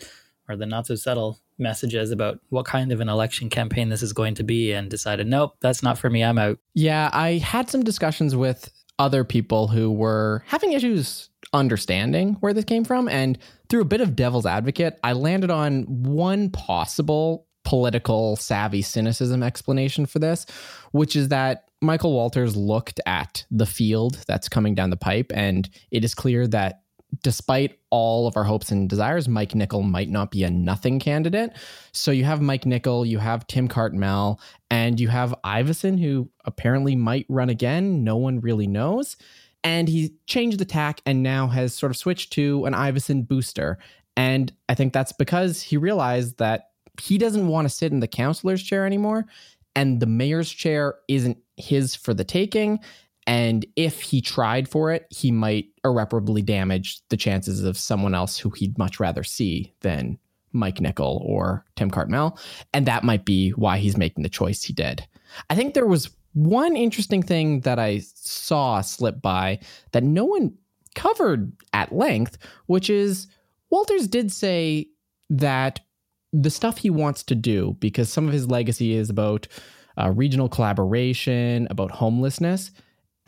or 0.50 0.57
the 0.57 0.66
not 0.66 0.88
so 0.88 0.96
subtle 0.96 1.40
messages 1.57 2.12
about 2.12 2.40
what 2.50 2.66
kind 2.66 2.92
of 2.92 3.00
an 3.00 3.07
election 3.07 3.50
campaign 3.50 3.88
this 3.88 4.02
is 4.02 4.12
going 4.12 4.36
to 4.36 4.44
be 4.44 4.74
and 4.74 4.90
decided, 4.90 5.28
nope, 5.28 5.56
that's 5.62 5.84
not 5.84 5.98
for 5.98 6.10
me. 6.10 6.24
I'm 6.24 6.38
out. 6.38 6.57
Yeah, 6.74 7.10
I 7.13 7.34
had 7.34 7.69
some 7.69 7.84
discussions 7.84 8.36
with 8.36 8.69
other 9.00 9.24
people 9.24 9.68
who 9.68 9.92
were 9.92 10.44
having 10.46 10.74
issues 10.74 11.30
understanding 11.54 12.34
where 12.42 12.54
this 12.54 12.66
came 12.66 12.84
from. 12.84 13.07
And 13.07 13.38
through 13.69 13.81
a 13.81 13.86
bit 13.86 14.01
of 14.01 14.16
devil's 14.16 14.46
advocate, 14.46 15.00
I 15.04 15.13
landed 15.13 15.50
on 15.50 15.84
one 16.04 16.50
possible 16.51 17.48
political 17.63 18.36
savvy 18.36 18.81
cynicism 18.81 19.42
explanation 19.44 20.06
for 20.06 20.19
this, 20.19 20.46
which 20.92 21.16
is 21.16 21.30
that 21.30 21.66
Michael 21.81 22.13
Walters 22.13 22.56
looked 22.56 23.00
at 23.06 23.46
the 23.50 23.66
field 23.66 24.24
that's 24.28 24.50
coming 24.50 24.75
down 24.75 24.90
the 24.90 24.98
pipe, 24.98 25.31
and 25.34 25.69
it 25.92 26.04
is 26.04 26.13
clear 26.13 26.48
that 26.48 26.81
despite 27.24 27.80
all 27.90 28.28
of 28.28 28.38
our 28.38 28.44
hopes 28.44 28.72
and 28.72 28.90
desires, 28.90 29.28
Mike 29.28 29.56
Nickel 29.56 29.82
might 29.82 30.10
not 30.10 30.32
be 30.32 30.44
a 30.44 30.50
nothing 30.50 31.00
candidate. 31.00 31.52
So 31.92 32.12
you 32.12 32.24
have 32.24 32.42
Mike 32.42 32.66
Nickel, 32.66 33.06
you 33.06 33.18
have 33.18 33.48
Tim 33.48 33.68
Cartmell, 33.68 34.40
and 34.70 35.00
you 35.00 35.08
have 35.08 35.36
Iveson, 35.44 36.00
who 36.00 36.30
apparently 36.46 36.96
might 36.96 37.26
run 37.30 37.50
again. 37.50 38.04
No 38.04 38.18
one 38.18 38.40
really 38.40 38.68
knows. 38.68 39.18
And 39.64 39.90
he 39.90 40.14
changed 40.28 40.60
the 40.60 40.66
tack 40.66 41.02
and 41.06 41.22
now 41.24 41.48
has 41.48 41.74
sort 41.74 41.92
of 41.92 41.98
switched 41.98 42.32
to 42.34 42.66
an 42.66 42.74
Iveson 42.74 43.28
booster. 43.28 43.78
And 44.16 44.54
I 44.70 44.76
think 44.76 44.94
that's 44.94 45.12
because 45.12 45.62
he 45.62 45.78
realized 45.78 46.38
that 46.38 46.70
he 47.02 47.18
doesn't 47.18 47.48
want 47.48 47.66
to 47.68 47.74
sit 47.74 47.92
in 47.92 48.00
the 48.00 48.08
counselor's 48.08 48.64
chair 48.64 48.86
anymore. 48.86 49.26
And 49.76 50.00
the 50.00 50.06
mayor's 50.06 50.50
chair 50.50 50.96
isn't 51.08 51.38
his 51.58 51.96
for 51.96 52.14
the 52.14 52.24
taking. 52.24 52.80
And 53.27 53.66
if 53.75 54.01
he 54.01 54.21
tried 54.21 54.68
for 54.68 54.92
it, 54.92 55.06
he 55.10 55.31
might 55.31 55.68
irreparably 55.86 56.42
damage 56.42 57.01
the 57.10 57.18
chances 57.18 57.63
of 57.63 57.77
someone 57.77 58.16
else 58.16 58.38
who 58.38 58.50
he'd 58.50 58.77
much 58.77 59.00
rather 59.00 59.24
see 59.24 59.74
than 59.81 60.18
Mike 60.51 60.81
Nickel 60.81 61.21
or 61.24 61.66
Tim 61.75 61.92
Cartmell. 61.92 62.39
And 62.74 62.86
that 62.86 63.04
might 63.04 63.25
be 63.25 63.51
why 63.51 63.77
he's 63.77 63.98
making 63.98 64.24
the 64.24 64.30
choice 64.30 64.63
he 64.63 64.74
did. 64.74 65.06
I 65.50 65.56
think 65.56 65.74
there 65.74 65.86
was 65.86 66.10
one 66.33 66.75
interesting 66.75 67.21
thing 67.21 67.62
that 67.62 67.80
I 67.80 68.00
saw 68.00 68.81
slip 68.81 69.21
by 69.21 69.60
that 69.92 70.04
no 70.04 70.25
one 70.25 70.54
covered 70.95 71.51
at 71.74 71.94
length, 71.94 72.38
which 72.66 72.89
is 72.89 73.27
Walters 73.69 74.07
did 74.07 74.31
say 74.31 74.88
that 75.30 75.81
the 76.33 76.50
stuff 76.50 76.77
he 76.77 76.89
wants 76.89 77.24
to 77.24 77.36
do, 77.36 77.75
because 77.80 78.10
some 78.10 78.27
of 78.27 78.33
his 78.33 78.48
legacy 78.48 78.94
is 78.94 79.10
about 79.10 79.48
uh, 80.00 80.10
regional 80.12 80.50
collaboration, 80.50 81.68
about 81.69 81.92
homelessness. 81.92 82.71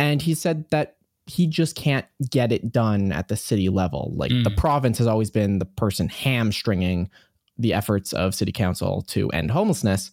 And 0.02 0.22
he 0.22 0.34
said 0.34 0.66
that 0.72 0.98
he 1.28 1.48
just 1.48 1.76
can't 1.76 2.06
get 2.30 2.52
it 2.52 2.72
done 2.72 3.12
at 3.12 3.28
the 3.28 3.38
city 3.38 3.70
level. 3.70 4.12
Like 4.16 4.32
mm. 4.32 4.44
the 4.44 4.50
province 4.50 4.98
has 4.98 5.08
always 5.08 5.30
been 5.30 5.60
the 5.60 5.66
person 5.66 6.10
hamstringing 6.10 7.10
the 7.58 7.74
efforts 7.74 8.12
of 8.12 8.34
city 8.34 8.52
council 8.52 9.04
to 9.10 9.30
end 9.30 9.52
homelessness. 9.52 10.12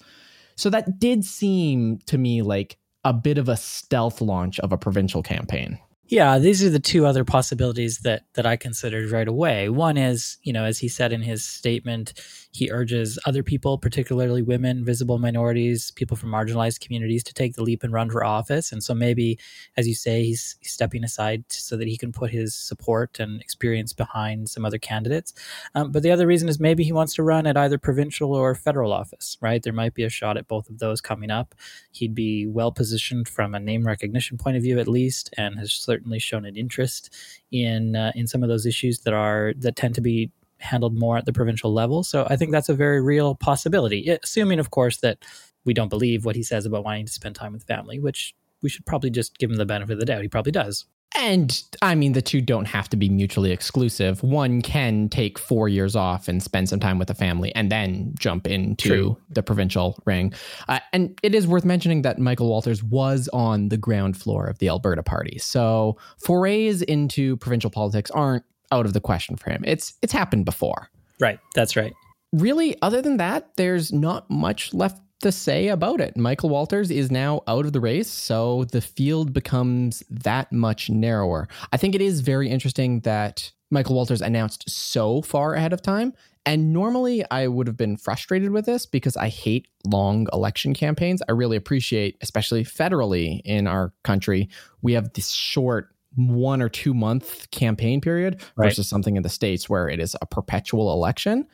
So 0.56 0.68
that 0.70 1.00
did 1.00 1.24
seem 1.24 1.98
to 2.06 2.18
me 2.18 2.42
like 2.42 2.76
a 3.04 3.12
bit 3.12 3.38
of 3.38 3.48
a 3.48 3.56
stealth 3.56 4.20
launch 4.20 4.60
of 4.60 4.72
a 4.72 4.76
provincial 4.76 5.22
campaign. 5.22 5.78
Yeah, 6.08 6.38
these 6.38 6.64
are 6.64 6.70
the 6.70 6.78
two 6.78 7.06
other 7.06 7.24
possibilities 7.24 7.98
that 7.98 8.24
that 8.34 8.46
I 8.46 8.56
considered 8.56 9.10
right 9.10 9.28
away. 9.28 9.68
One 9.68 9.96
is, 9.96 10.38
you 10.42 10.52
know, 10.52 10.64
as 10.64 10.78
he 10.78 10.88
said 10.88 11.12
in 11.12 11.22
his 11.22 11.44
statement, 11.44 12.14
he 12.58 12.72
urges 12.72 13.20
other 13.24 13.44
people, 13.44 13.78
particularly 13.78 14.42
women, 14.42 14.84
visible 14.84 15.18
minorities, 15.18 15.92
people 15.92 16.16
from 16.16 16.30
marginalized 16.30 16.80
communities, 16.80 17.22
to 17.22 17.32
take 17.32 17.54
the 17.54 17.62
leap 17.62 17.84
and 17.84 17.92
run 17.92 18.10
for 18.10 18.24
office. 18.24 18.72
And 18.72 18.82
so 18.82 18.94
maybe, 18.94 19.38
as 19.76 19.86
you 19.86 19.94
say, 19.94 20.24
he's, 20.24 20.56
stepping 20.62 21.02
aside 21.02 21.44
so 21.48 21.76
that 21.76 21.88
he 21.88 21.96
can 21.96 22.12
put 22.12 22.30
his 22.30 22.54
support 22.54 23.18
and 23.18 23.40
experience 23.40 23.92
behind 23.92 24.48
some 24.48 24.64
other 24.64 24.78
candidates. 24.78 25.32
Um, 25.74 25.90
but 25.92 26.02
the 26.02 26.10
other 26.10 26.26
reason 26.26 26.48
is 26.48 26.60
maybe 26.60 26.84
he 26.84 26.92
wants 26.92 27.14
to 27.14 27.22
run 27.22 27.46
at 27.46 27.56
either 27.56 27.78
provincial 27.78 28.34
or 28.34 28.54
federal 28.54 28.92
office, 28.92 29.38
right? 29.40 29.62
There 29.62 29.72
might 29.72 29.94
be 29.94 30.04
a 30.04 30.10
shot 30.10 30.36
at 30.36 30.46
both 30.46 30.68
of 30.68 30.78
those 30.78 31.00
coming 31.00 31.30
up. 31.30 31.54
He'd 31.92 32.14
be 32.14 32.46
well 32.46 32.70
positioned 32.70 33.28
from 33.28 33.54
a 33.54 33.60
name 33.60 33.86
recognition 33.86 34.36
point 34.36 34.56
of 34.56 34.62
view, 34.62 34.78
at 34.78 34.88
least, 34.88 35.32
and 35.36 35.58
has 35.58 35.72
certainly 35.72 36.18
shown 36.18 36.44
an 36.44 36.56
interest 36.56 37.14
in 37.50 37.96
uh, 37.96 38.12
in 38.14 38.26
some 38.26 38.42
of 38.42 38.48
those 38.48 38.66
issues 38.66 39.00
that 39.00 39.14
are 39.14 39.54
that 39.58 39.76
tend 39.76 39.94
to 39.94 40.00
be 40.00 40.30
handled 40.58 40.98
more 40.98 41.16
at 41.16 41.24
the 41.24 41.32
provincial 41.32 41.72
level. 41.72 42.02
So 42.02 42.26
I 42.28 42.36
think 42.36 42.52
that's 42.52 42.68
a 42.68 42.74
very 42.74 43.00
real 43.00 43.34
possibility, 43.34 44.08
assuming, 44.22 44.58
of 44.58 44.70
course, 44.70 44.98
that 44.98 45.18
we 45.64 45.74
don't 45.74 45.88
believe 45.88 46.24
what 46.24 46.36
he 46.36 46.42
says 46.42 46.66
about 46.66 46.84
wanting 46.84 47.06
to 47.06 47.12
spend 47.12 47.34
time 47.34 47.52
with 47.52 47.64
family, 47.64 47.98
which 47.98 48.34
we 48.62 48.68
should 48.68 48.86
probably 48.86 49.10
just 49.10 49.38
give 49.38 49.50
him 49.50 49.56
the 49.56 49.66
benefit 49.66 49.94
of 49.94 49.98
the 50.00 50.06
doubt. 50.06 50.22
He 50.22 50.28
probably 50.28 50.52
does. 50.52 50.86
And 51.16 51.62
I 51.80 51.94
mean, 51.94 52.12
the 52.12 52.22
two 52.22 52.40
don't 52.40 52.66
have 52.66 52.88
to 52.90 52.96
be 52.96 53.08
mutually 53.08 53.50
exclusive. 53.50 54.22
One 54.22 54.60
can 54.60 55.08
take 55.08 55.38
four 55.38 55.68
years 55.68 55.96
off 55.96 56.28
and 56.28 56.42
spend 56.42 56.68
some 56.68 56.80
time 56.80 56.98
with 56.98 57.08
the 57.08 57.14
family 57.14 57.54
and 57.54 57.72
then 57.72 58.14
jump 58.18 58.46
into 58.46 58.88
True. 58.88 59.18
the 59.30 59.42
provincial 59.42 59.98
ring. 60.04 60.34
Uh, 60.68 60.80
and 60.92 61.18
it 61.22 61.34
is 61.34 61.46
worth 61.46 61.64
mentioning 61.64 62.02
that 62.02 62.18
Michael 62.18 62.48
Walters 62.48 62.82
was 62.82 63.28
on 63.32 63.70
the 63.70 63.78
ground 63.78 64.16
floor 64.16 64.46
of 64.46 64.58
the 64.58 64.68
Alberta 64.68 65.02
Party. 65.02 65.38
So 65.38 65.96
forays 66.18 66.82
into 66.82 67.36
provincial 67.38 67.70
politics 67.70 68.10
aren't 68.10 68.44
out 68.72 68.86
of 68.86 68.92
the 68.92 69.00
question 69.00 69.36
for 69.36 69.50
him. 69.50 69.64
It's 69.66 69.94
it's 70.02 70.12
happened 70.12 70.44
before. 70.44 70.88
Right. 71.20 71.38
That's 71.54 71.76
right. 71.76 71.92
Really, 72.32 72.80
other 72.82 73.00
than 73.02 73.16
that, 73.16 73.56
there's 73.56 73.92
not 73.92 74.30
much 74.30 74.74
left 74.74 75.00
to 75.20 75.32
say 75.32 75.68
about 75.68 76.00
it. 76.00 76.16
Michael 76.16 76.48
Walters 76.48 76.90
is 76.90 77.10
now 77.10 77.42
out 77.48 77.64
of 77.64 77.72
the 77.72 77.80
race, 77.80 78.08
so 78.08 78.64
the 78.64 78.80
field 78.80 79.32
becomes 79.32 80.02
that 80.10 80.52
much 80.52 80.90
narrower. 80.90 81.48
I 81.72 81.76
think 81.76 81.94
it 81.94 82.00
is 82.00 82.20
very 82.20 82.48
interesting 82.48 83.00
that 83.00 83.50
Michael 83.70 83.96
Walters 83.96 84.20
announced 84.20 84.68
so 84.70 85.22
far 85.22 85.54
ahead 85.54 85.72
of 85.72 85.82
time. 85.82 86.14
And 86.46 86.72
normally 86.72 87.24
I 87.30 87.46
would 87.46 87.66
have 87.66 87.76
been 87.76 87.98
frustrated 87.98 88.52
with 88.52 88.64
this 88.64 88.86
because 88.86 89.16
I 89.18 89.28
hate 89.28 89.68
long 89.84 90.28
election 90.32 90.72
campaigns. 90.72 91.20
I 91.28 91.32
really 91.32 91.58
appreciate, 91.58 92.16
especially 92.22 92.64
federally 92.64 93.42
in 93.44 93.66
our 93.66 93.92
country, 94.02 94.48
we 94.80 94.94
have 94.94 95.12
this 95.12 95.28
short 95.28 95.90
one 96.16 96.62
or 96.62 96.68
two 96.68 96.94
month 96.94 97.50
campaign 97.50 98.00
period 98.00 98.40
right. 98.56 98.66
versus 98.66 98.88
something 98.88 99.16
in 99.16 99.22
the 99.22 99.28
States 99.28 99.68
where 99.68 99.88
it 99.88 100.00
is 100.00 100.16
a 100.20 100.26
perpetual 100.26 100.92
election. 100.92 101.46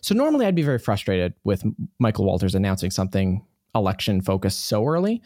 So 0.00 0.14
normally 0.14 0.46
I'd 0.46 0.54
be 0.54 0.62
very 0.62 0.78
frustrated 0.78 1.34
with 1.44 1.64
Michael 1.98 2.24
Walters 2.24 2.54
announcing 2.54 2.90
something 2.90 3.44
election 3.74 4.20
focused 4.20 4.66
so 4.66 4.86
early. 4.86 5.22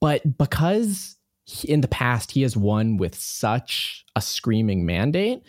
But 0.00 0.38
because 0.38 1.16
in 1.64 1.80
the 1.80 1.88
past 1.88 2.32
he 2.32 2.42
has 2.42 2.56
won 2.56 2.96
with 2.96 3.14
such 3.14 4.04
a 4.16 4.20
screaming 4.20 4.84
mandate, 4.84 5.42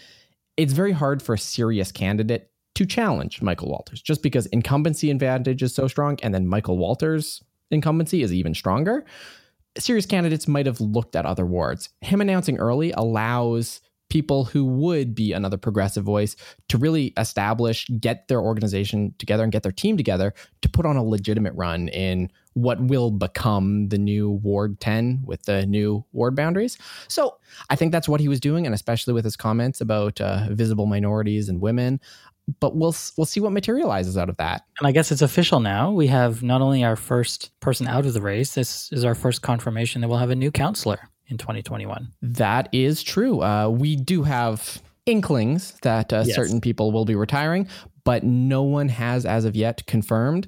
it's 0.55 0.73
very 0.73 0.91
hard 0.91 1.21
for 1.21 1.35
a 1.35 1.39
serious 1.39 1.91
candidate 1.91 2.51
to 2.75 2.85
challenge 2.85 3.41
Michael 3.41 3.69
Walters 3.69 4.01
just 4.01 4.21
because 4.21 4.45
incumbency 4.47 5.09
advantage 5.09 5.63
is 5.63 5.73
so 5.73 5.87
strong 5.87 6.17
and 6.21 6.33
then 6.33 6.47
Michael 6.47 6.77
Walters 6.77 7.41
incumbency 7.71 8.21
is 8.21 8.33
even 8.33 8.53
stronger. 8.53 9.03
Serious 9.77 10.05
candidates 10.05 10.47
might 10.47 10.65
have 10.65 10.81
looked 10.81 11.15
at 11.15 11.25
other 11.25 11.45
wards. 11.45 11.89
Him 12.01 12.21
announcing 12.21 12.57
early 12.57 12.91
allows 12.91 13.81
people 14.09 14.45
who 14.45 14.63
would 14.63 15.13
be 15.13 15.33
another 15.33 15.57
progressive 15.57 16.03
voice 16.03 16.35
to 16.69 16.77
really 16.77 17.13
establish, 17.17 17.87
get 17.99 18.27
their 18.27 18.39
organization 18.39 19.13
together 19.17 19.43
and 19.43 19.51
get 19.51 19.63
their 19.63 19.71
team 19.71 19.97
together 19.97 20.33
to 20.61 20.69
put 20.69 20.85
on 20.85 20.95
a 20.95 21.03
legitimate 21.03 21.53
run 21.55 21.89
in 21.89 22.31
what 22.53 22.81
will 22.81 23.11
become 23.11 23.89
the 23.89 23.97
new 23.97 24.31
Ward 24.31 24.79
10 24.79 25.21
with 25.25 25.43
the 25.43 25.65
new 25.65 26.03
ward 26.11 26.35
boundaries. 26.35 26.77
So 27.07 27.37
I 27.69 27.75
think 27.75 27.91
that's 27.91 28.09
what 28.09 28.19
he 28.19 28.27
was 28.27 28.39
doing, 28.39 28.65
and 28.65 28.73
especially 28.73 29.13
with 29.13 29.25
his 29.25 29.35
comments 29.35 29.79
about 29.81 30.19
uh, 30.19 30.47
visible 30.51 30.87
minorities 30.87 31.49
and 31.49 31.61
women. 31.61 31.99
But 32.59 32.75
we'll 32.75 32.95
we'll 33.17 33.25
see 33.25 33.39
what 33.39 33.51
materializes 33.51 34.17
out 34.17 34.29
of 34.29 34.37
that. 34.37 34.63
And 34.79 34.87
I 34.87 34.91
guess 34.91 35.11
it's 35.11 35.21
official 35.21 35.59
now. 35.59 35.91
We 35.91 36.07
have 36.07 36.43
not 36.43 36.61
only 36.61 36.83
our 36.83 36.95
first 36.95 37.51
person 37.59 37.87
out 37.87 38.05
of 38.05 38.13
the 38.13 38.21
race. 38.21 38.53
This 38.53 38.91
is 38.91 39.03
our 39.03 39.15
first 39.15 39.41
confirmation 39.41 40.01
that 40.01 40.07
we'll 40.07 40.19
have 40.19 40.29
a 40.29 40.35
new 40.35 40.51
counselor 40.51 41.09
in 41.27 41.37
2021. 41.37 42.07
That 42.21 42.69
is 42.71 43.03
true. 43.03 43.41
Uh, 43.41 43.69
we 43.69 43.95
do 43.95 44.23
have 44.23 44.81
inklings 45.05 45.73
that 45.81 46.13
uh, 46.13 46.23
yes. 46.25 46.35
certain 46.35 46.61
people 46.61 46.91
will 46.91 47.05
be 47.05 47.15
retiring, 47.15 47.67
but 48.03 48.23
no 48.23 48.63
one 48.63 48.89
has 48.89 49.25
as 49.25 49.45
of 49.45 49.55
yet 49.55 49.85
confirmed. 49.85 50.47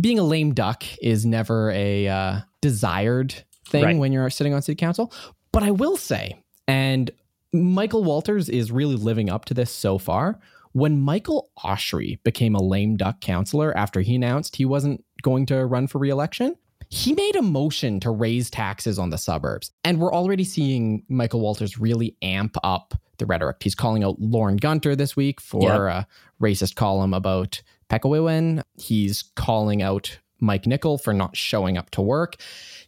Being 0.00 0.18
a 0.18 0.24
lame 0.24 0.54
duck 0.54 0.84
is 1.02 1.26
never 1.26 1.70
a 1.70 2.08
uh, 2.08 2.40
desired 2.60 3.34
thing 3.68 3.84
right. 3.84 3.96
when 3.96 4.12
you're 4.12 4.30
sitting 4.30 4.54
on 4.54 4.62
city 4.62 4.76
council. 4.76 5.12
But 5.52 5.62
I 5.62 5.70
will 5.70 5.96
say, 5.96 6.42
and 6.66 7.10
Michael 7.52 8.04
Walters 8.04 8.48
is 8.48 8.70
really 8.70 8.96
living 8.96 9.30
up 9.30 9.44
to 9.46 9.54
this 9.54 9.70
so 9.70 9.98
far. 9.98 10.38
When 10.72 11.00
Michael 11.00 11.50
Oshry 11.58 12.22
became 12.22 12.54
a 12.54 12.62
lame 12.62 12.96
duck 12.96 13.20
counselor 13.20 13.76
after 13.76 14.00
he 14.00 14.14
announced 14.14 14.56
he 14.56 14.64
wasn't 14.64 15.04
going 15.22 15.46
to 15.46 15.64
run 15.66 15.86
for 15.86 15.98
reelection, 15.98 16.56
he 16.90 17.12
made 17.12 17.36
a 17.36 17.42
motion 17.42 18.00
to 18.00 18.10
raise 18.10 18.50
taxes 18.50 18.98
on 18.98 19.10
the 19.10 19.18
suburbs. 19.18 19.70
And 19.84 20.00
we're 20.00 20.12
already 20.12 20.44
seeing 20.44 21.04
Michael 21.08 21.40
Walters 21.40 21.78
really 21.78 22.16
amp 22.22 22.56
up 22.62 22.94
the 23.18 23.26
rhetoric. 23.26 23.56
He's 23.62 23.74
calling 23.74 24.04
out 24.04 24.20
Lorne 24.20 24.56
Gunter 24.56 24.96
this 24.96 25.16
week 25.16 25.40
for 25.40 25.62
yep. 25.62 25.80
a 25.80 26.06
racist 26.42 26.76
column 26.76 27.12
about 27.12 27.60
Pekiwewin. 27.90 28.62
He's 28.76 29.24
calling 29.34 29.82
out 29.82 30.18
Mike 30.40 30.66
Nickel 30.66 30.98
for 30.98 31.12
not 31.12 31.36
showing 31.36 31.76
up 31.76 31.90
to 31.90 32.00
work. 32.00 32.36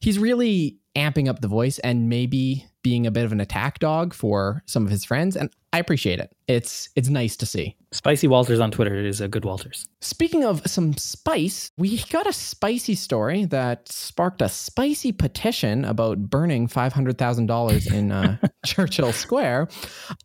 He's 0.01 0.19
really 0.19 0.79
amping 0.97 1.29
up 1.29 1.41
the 1.41 1.49
voice 1.49 1.79
and 1.81 2.09
maybe 2.09 2.67
being 2.83 3.07
a 3.07 3.11
bit 3.11 3.25
of 3.25 3.33
an 3.33 3.41
attack 3.41 3.79
dog 3.79 4.15
for 4.15 4.63
some 4.67 4.85
of 4.85 4.91
his 4.91 5.05
friends. 5.05 5.37
And 5.37 5.51
I 5.73 5.79
appreciate 5.79 6.19
it. 6.19 6.35
It's 6.49 6.89
it's 6.97 7.09
nice 7.09 7.37
to 7.37 7.47
see. 7.47 7.77
Spicy 7.93 8.27
Walters 8.27 8.59
on 8.59 8.73
Twitter 8.73 8.97
is 8.97 9.21
a 9.21 9.29
good 9.29 9.45
Walters. 9.45 9.87
Speaking 10.01 10.45
of 10.45 10.67
some 10.67 10.97
spice, 10.97 11.71
we 11.77 12.03
got 12.11 12.27
a 12.27 12.33
spicy 12.33 12.97
story 12.97 13.45
that 13.47 13.89
sparked 13.89 14.43
a 14.43 14.49
spicy 14.49 15.13
petition 15.13 15.85
about 15.85 16.19
burning 16.29 16.67
five 16.67 16.93
hundred 16.93 17.19
thousand 17.19 17.47
dollars 17.47 17.87
in 17.87 18.11
uh, 18.11 18.37
Churchill 18.67 19.13
Square. 19.13 19.69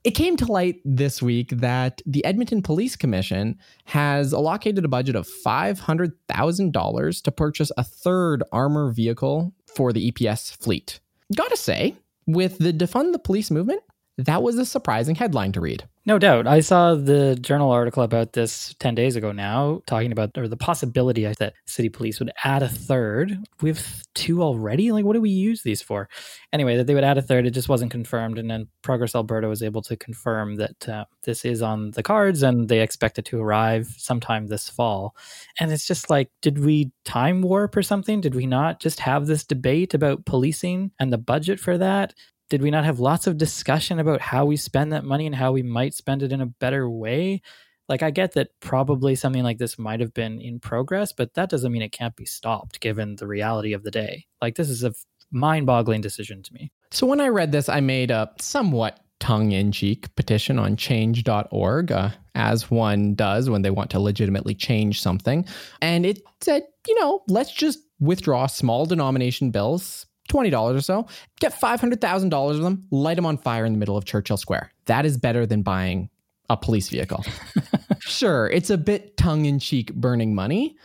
It 0.04 0.12
came 0.12 0.36
to 0.38 0.52
light 0.52 0.82
this 0.84 1.22
week 1.22 1.50
that 1.52 2.02
the 2.08 2.26
Edmonton 2.26 2.64
Police 2.64 2.96
Commission 2.96 3.60
has 3.86 4.34
allocated 4.34 4.84
a 4.84 4.90
budget 4.90 5.16
of 5.16 5.28
five 5.28 5.80
hundred 5.80 6.14
thousand 6.28 6.74
dollars 6.74 7.22
to 7.22 7.32
purchase 7.32 7.72
a 7.78 7.84
third 7.84 8.44
armor 8.52 8.92
vehicle 8.92 9.54
for 9.76 9.94
the 9.94 10.12
EPS 10.12 10.58
fleet. 10.58 11.00
Gotta 11.36 11.58
say, 11.58 11.96
with 12.28 12.58
the 12.58 12.74
defund 12.74 13.12
the 13.12 13.20
police 13.20 13.52
movement, 13.52 13.82
that 14.18 14.44
was 14.44 14.58
a 14.58 14.66
surprising 14.66 15.16
headline 15.16 15.52
to 15.54 15.62
read. 15.62 15.84
No 16.08 16.20
doubt. 16.20 16.46
I 16.46 16.60
saw 16.60 16.94
the 16.94 17.36
journal 17.42 17.72
article 17.72 18.04
about 18.04 18.34
this 18.34 18.76
10 18.80 18.94
days 18.94 19.16
ago 19.16 19.32
now, 19.32 19.82
talking 19.88 20.12
about 20.12 20.38
or 20.38 20.48
the 20.48 20.56
possibility 20.56 21.26
that 21.26 21.54
city 21.66 21.90
police 21.90 22.20
would 22.20 22.32
add 22.44 22.62
a 22.62 22.70
third. 22.70 23.36
We 23.62 23.70
have 23.70 24.04
two 24.14 24.44
already. 24.44 24.92
Like, 24.92 25.04
what 25.04 25.14
do 25.14 25.22
we 25.22 25.32
use 25.32 25.64
these 25.64 25.82
for? 25.82 26.08
Anyway, 26.54 26.78
that 26.78 26.86
they 26.86 26.94
would 26.94 27.04
add 27.04 27.18
a 27.18 27.24
third, 27.24 27.48
it 27.48 27.56
just 27.56 27.70
wasn't 27.70 27.90
confirmed. 27.90 28.38
And 28.38 28.50
then 28.50 28.68
Progress 28.84 29.16
Alberta 29.16 29.48
was 29.48 29.64
able 29.64 29.82
to 29.82 29.98
confirm 29.98 30.58
that 30.58 30.88
uh, 30.88 31.06
this 31.24 31.44
is 31.44 31.64
on 31.64 31.90
the 31.92 32.04
cards 32.04 32.44
and 32.44 32.70
they 32.70 32.82
expect 32.82 33.18
it 33.18 33.26
to 33.26 33.42
arrive 33.42 33.88
sometime 33.98 34.46
this 34.46 34.70
fall. 34.70 35.16
And 35.60 35.72
it's 35.72 35.88
just 35.88 36.12
like, 36.12 36.30
did 36.42 36.64
we 36.64 36.92
time 37.04 37.42
warp 37.42 37.76
or 37.76 37.84
something? 37.84 38.22
Did 38.22 38.36
we 38.36 38.46
not 38.46 38.80
just 38.80 39.00
have 39.00 39.26
this 39.26 39.44
debate 39.44 39.96
about 39.96 40.26
policing 40.26 40.92
and 41.00 41.12
the 41.12 41.18
budget 41.18 41.60
for 41.60 41.80
that? 41.80 42.14
Did 42.50 42.62
we 42.62 42.72
not 42.72 42.86
have 42.86 43.00
lots 43.00 43.28
of 43.28 43.38
discussion 43.38 44.00
about 44.00 44.22
how 44.22 44.46
we 44.46 44.58
spend 44.58 44.94
that 44.94 45.04
money 45.04 45.26
and 45.26 45.36
how 45.36 45.52
we 45.52 45.64
might 45.64 45.94
spend 45.94 46.24
it 46.24 46.32
in 46.32 46.42
a 46.42 46.46
better 46.46 46.90
way? 46.90 47.42
Like, 47.88 48.02
I 48.02 48.12
get 48.12 48.34
that 48.34 48.50
probably 48.60 49.16
something 49.16 49.44
like 49.44 49.58
this 49.58 49.78
might 49.78 50.00
have 50.00 50.14
been 50.14 50.42
in 50.42 50.60
progress, 50.60 51.12
but 51.12 51.34
that 51.36 51.50
doesn't 51.50 51.72
mean 51.72 51.82
it 51.82 51.92
can't 51.92 52.16
be 52.16 52.26
stopped 52.26 52.80
given 52.80 53.16
the 53.16 53.28
reality 53.28 53.74
of 53.74 53.84
the 53.84 53.92
day. 53.92 54.26
Like, 54.42 54.56
this 54.56 54.70
is 54.70 54.84
a 54.84 54.94
mind 55.32 55.66
boggling 55.66 56.02
decision 56.02 56.42
to 56.44 56.54
me. 56.54 56.72
So, 56.92 57.06
when 57.06 57.22
I 57.22 57.28
read 57.28 57.52
this, 57.52 57.70
I 57.70 57.82
made 57.82 58.10
a 58.10 58.32
somewhat 58.40 59.00
tongue 59.20 59.52
in 59.52 59.72
cheek 59.72 60.14
petition 60.16 60.60
on 60.60 60.76
change.org, 60.76 61.92
uh, 61.92 62.10
as 62.34 62.70
one 62.70 63.16
does 63.16 63.50
when 63.50 63.62
they 63.62 63.70
want 63.70 63.90
to 63.92 64.00
legitimately 64.00 64.56
change 64.56 65.02
something. 65.02 65.46
And 65.82 66.06
it 66.06 66.22
said, 66.42 66.64
you 66.88 67.00
know, 67.00 67.24
let's 67.28 67.52
just 67.52 67.80
withdraw 68.00 68.48
small 68.48 68.86
denomination 68.86 69.52
bills, 69.52 70.06
$20 70.30 70.76
or 70.76 70.82
so, 70.82 71.08
get 71.40 71.54
$500,000 71.54 72.52
of 72.52 72.62
them, 72.62 72.86
light 72.92 73.16
them 73.16 73.26
on 73.26 73.38
fire 73.38 73.66
in 73.66 73.74
the 73.74 73.80
middle 73.80 73.98
of 73.98 74.06
Churchill 74.06 74.38
Square. 74.38 74.72
That 74.86 75.06
is 75.06 75.18
better 75.18 75.46
than 75.46 75.62
buying 75.62 76.10
a 76.50 76.58
police 76.58 76.90
vehicle. 76.90 77.26
sure, 78.00 78.50
it's 78.50 78.70
a 78.70 78.78
bit 78.78 79.18
tongue 79.18 79.46
in 79.46 79.60
cheek 79.60 79.94
burning 79.94 80.36
money, 80.36 80.78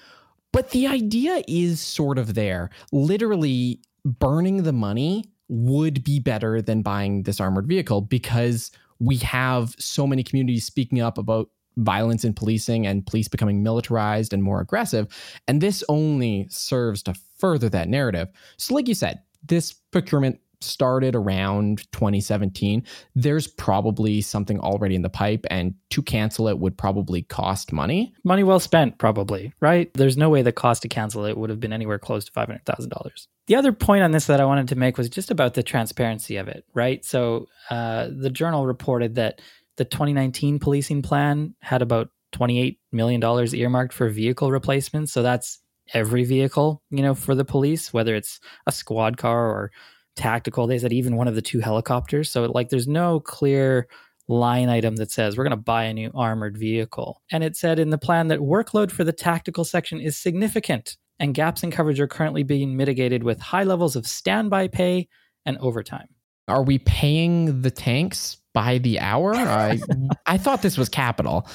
but 0.52 0.70
the 0.70 0.86
idea 0.86 1.42
is 1.46 1.80
sort 1.80 2.18
of 2.18 2.34
there. 2.34 2.70
Literally, 2.92 3.80
burning 4.04 4.62
the 4.62 4.72
money 4.72 5.24
would 5.48 6.04
be 6.04 6.18
better 6.18 6.62
than 6.62 6.82
buying 6.82 7.24
this 7.24 7.40
armored 7.40 7.66
vehicle 7.66 8.00
because 8.00 8.70
we 8.98 9.16
have 9.18 9.74
so 9.78 10.06
many 10.06 10.22
communities 10.22 10.64
speaking 10.64 11.00
up 11.00 11.18
about 11.18 11.50
violence 11.76 12.24
in 12.24 12.34
policing 12.34 12.86
and 12.86 13.06
police 13.06 13.28
becoming 13.28 13.62
militarized 13.62 14.32
and 14.32 14.42
more 14.42 14.60
aggressive. 14.60 15.08
And 15.48 15.60
this 15.60 15.82
only 15.88 16.46
serves 16.50 17.02
to 17.04 17.14
further 17.36 17.68
that 17.70 17.88
narrative. 17.88 18.28
So, 18.58 18.74
like 18.74 18.88
you 18.88 18.94
said, 18.94 19.20
this 19.42 19.72
procurement 19.90 20.40
started 20.62 21.16
around 21.16 21.78
2017 21.92 22.82
there's 23.14 23.46
probably 23.46 24.20
something 24.20 24.60
already 24.60 24.94
in 24.94 25.00
the 25.00 25.08
pipe 25.08 25.46
and 25.50 25.74
to 25.88 26.02
cancel 26.02 26.48
it 26.48 26.58
would 26.58 26.76
probably 26.76 27.22
cost 27.22 27.72
money. 27.72 28.12
Money 28.24 28.42
well 28.42 28.60
spent 28.60 28.98
probably 28.98 29.54
right? 29.60 29.90
There's 29.94 30.18
no 30.18 30.28
way 30.28 30.42
the 30.42 30.52
cost 30.52 30.82
to 30.82 30.88
cancel 30.88 31.24
it 31.24 31.38
would 31.38 31.48
have 31.48 31.60
been 31.60 31.72
anywhere 31.72 31.98
close 31.98 32.26
to 32.26 32.32
$500000 32.32 33.26
the 33.46 33.56
other 33.56 33.72
point 33.72 34.04
on 34.04 34.12
this 34.12 34.26
that 34.26 34.40
i 34.40 34.44
wanted 34.44 34.68
to 34.68 34.76
make 34.76 34.98
was 34.98 35.08
just 35.08 35.30
about 35.30 35.54
the 35.54 35.62
transparency 35.62 36.36
of 36.36 36.46
it 36.46 36.64
right? 36.74 37.04
So 37.04 37.46
uh, 37.70 38.08
the 38.14 38.30
journal 38.30 38.66
reported 38.66 39.14
that 39.14 39.40
the 39.76 39.86
2019 39.86 40.58
policing 40.58 41.00
plan 41.00 41.54
had 41.60 41.80
about 41.80 42.10
$28 42.34 42.78
million 42.92 43.22
earmarked 43.54 43.92
for 43.92 44.08
vehicle 44.08 44.50
replacements. 44.50 45.12
So 45.12 45.22
that's 45.22 45.60
every 45.94 46.24
vehicle, 46.24 46.82
you 46.90 47.02
know, 47.02 47.14
for 47.14 47.34
the 47.34 47.44
police, 47.44 47.92
whether 47.92 48.14
it's 48.14 48.40
a 48.66 48.72
squad 48.72 49.16
car 49.16 49.50
or 49.50 49.70
tactical. 50.16 50.66
They 50.66 50.78
said 50.78 50.92
even 50.92 51.16
one 51.16 51.28
of 51.28 51.34
the 51.34 51.42
two 51.42 51.60
helicopters. 51.60 52.30
So 52.30 52.44
like 52.44 52.68
there's 52.68 52.88
no 52.88 53.20
clear 53.20 53.88
line 54.28 54.68
item 54.68 54.96
that 54.96 55.10
says 55.10 55.36
we're 55.36 55.44
going 55.44 55.50
to 55.50 55.56
buy 55.56 55.84
a 55.84 55.94
new 55.94 56.10
armored 56.14 56.56
vehicle. 56.56 57.20
And 57.32 57.42
it 57.42 57.56
said 57.56 57.78
in 57.78 57.90
the 57.90 57.98
plan 57.98 58.28
that 58.28 58.40
workload 58.40 58.90
for 58.90 59.04
the 59.04 59.12
tactical 59.12 59.64
section 59.64 60.00
is 60.00 60.16
significant 60.16 60.96
and 61.18 61.34
gaps 61.34 61.62
in 61.62 61.70
coverage 61.70 62.00
are 62.00 62.06
currently 62.06 62.42
being 62.42 62.76
mitigated 62.76 63.22
with 63.22 63.40
high 63.40 63.64
levels 63.64 63.96
of 63.96 64.06
standby 64.06 64.68
pay 64.68 65.08
and 65.44 65.58
overtime. 65.58 66.08
Are 66.48 66.62
we 66.62 66.78
paying 66.78 67.62
the 67.62 67.70
tanks 67.70 68.38
by 68.54 68.78
the 68.78 68.98
hour? 68.98 69.34
I, 69.34 69.78
I 70.26 70.38
thought 70.38 70.62
this 70.62 70.78
was 70.78 70.88
capital. 70.88 71.46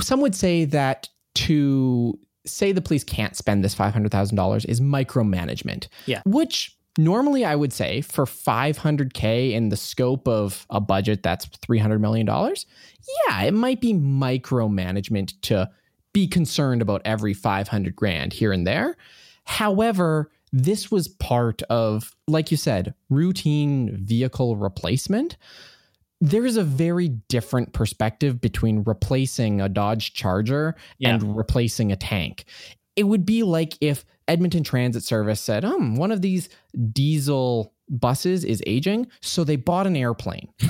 Some 0.00 0.20
would 0.20 0.34
say 0.34 0.64
that 0.66 1.08
to 1.36 2.18
say 2.46 2.72
the 2.72 2.80
police 2.80 3.04
can't 3.04 3.36
spend 3.36 3.64
this 3.64 3.74
$500,000 3.74 4.66
is 4.66 4.80
micromanagement. 4.80 5.88
Yeah. 6.06 6.22
Which 6.24 6.76
normally 6.98 7.44
I 7.44 7.56
would 7.56 7.72
say 7.72 8.00
for 8.00 8.24
500K 8.24 9.52
in 9.52 9.68
the 9.68 9.76
scope 9.76 10.26
of 10.26 10.66
a 10.70 10.80
budget 10.80 11.22
that's 11.22 11.46
$300 11.46 12.00
million, 12.00 12.26
yeah, 12.26 13.42
it 13.42 13.54
might 13.54 13.80
be 13.80 13.92
micromanagement 13.92 15.34
to 15.42 15.70
be 16.12 16.26
concerned 16.26 16.80
about 16.80 17.02
every 17.04 17.34
500 17.34 17.94
grand 17.94 18.32
here 18.32 18.52
and 18.52 18.66
there. 18.66 18.96
However, 19.44 20.30
this 20.52 20.90
was 20.90 21.08
part 21.08 21.62
of, 21.64 22.14
like 22.26 22.50
you 22.50 22.56
said, 22.56 22.94
routine 23.10 23.96
vehicle 23.96 24.56
replacement 24.56 25.36
there 26.20 26.46
is 26.46 26.56
a 26.56 26.64
very 26.64 27.08
different 27.28 27.72
perspective 27.72 28.40
between 28.40 28.82
replacing 28.84 29.60
a 29.60 29.68
Dodge 29.68 30.14
Charger 30.14 30.74
yeah. 30.98 31.10
and 31.10 31.36
replacing 31.36 31.92
a 31.92 31.96
tank. 31.96 32.44
It 32.94 33.04
would 33.04 33.26
be 33.26 33.42
like 33.42 33.76
if 33.80 34.04
Edmonton 34.26 34.64
Transit 34.64 35.02
Service 35.02 35.40
said, 35.40 35.64
um, 35.64 35.96
one 35.96 36.10
of 36.10 36.22
these 36.22 36.48
diesel 36.92 37.74
buses 37.88 38.44
is 38.44 38.62
aging, 38.66 39.08
so 39.20 39.44
they 39.44 39.56
bought 39.56 39.86
an 39.86 39.96
airplane. 39.96 40.48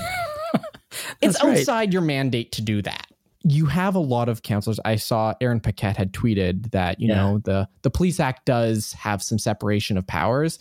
it's 1.22 1.42
right. 1.42 1.58
outside 1.58 1.92
your 1.92 2.02
mandate 2.02 2.52
to 2.52 2.62
do 2.62 2.82
that. 2.82 3.06
You 3.44 3.66
have 3.66 3.94
a 3.94 4.00
lot 4.00 4.28
of 4.28 4.42
counselors. 4.42 4.80
I 4.84 4.96
saw 4.96 5.34
Aaron 5.40 5.60
Paquette 5.60 5.96
had 5.96 6.12
tweeted 6.12 6.72
that, 6.72 7.00
you 7.00 7.08
yeah. 7.08 7.14
know, 7.14 7.38
the 7.44 7.68
the 7.82 7.90
police 7.90 8.18
act 8.18 8.44
does 8.44 8.92
have 8.94 9.22
some 9.22 9.38
separation 9.38 9.96
of 9.96 10.04
powers. 10.04 10.58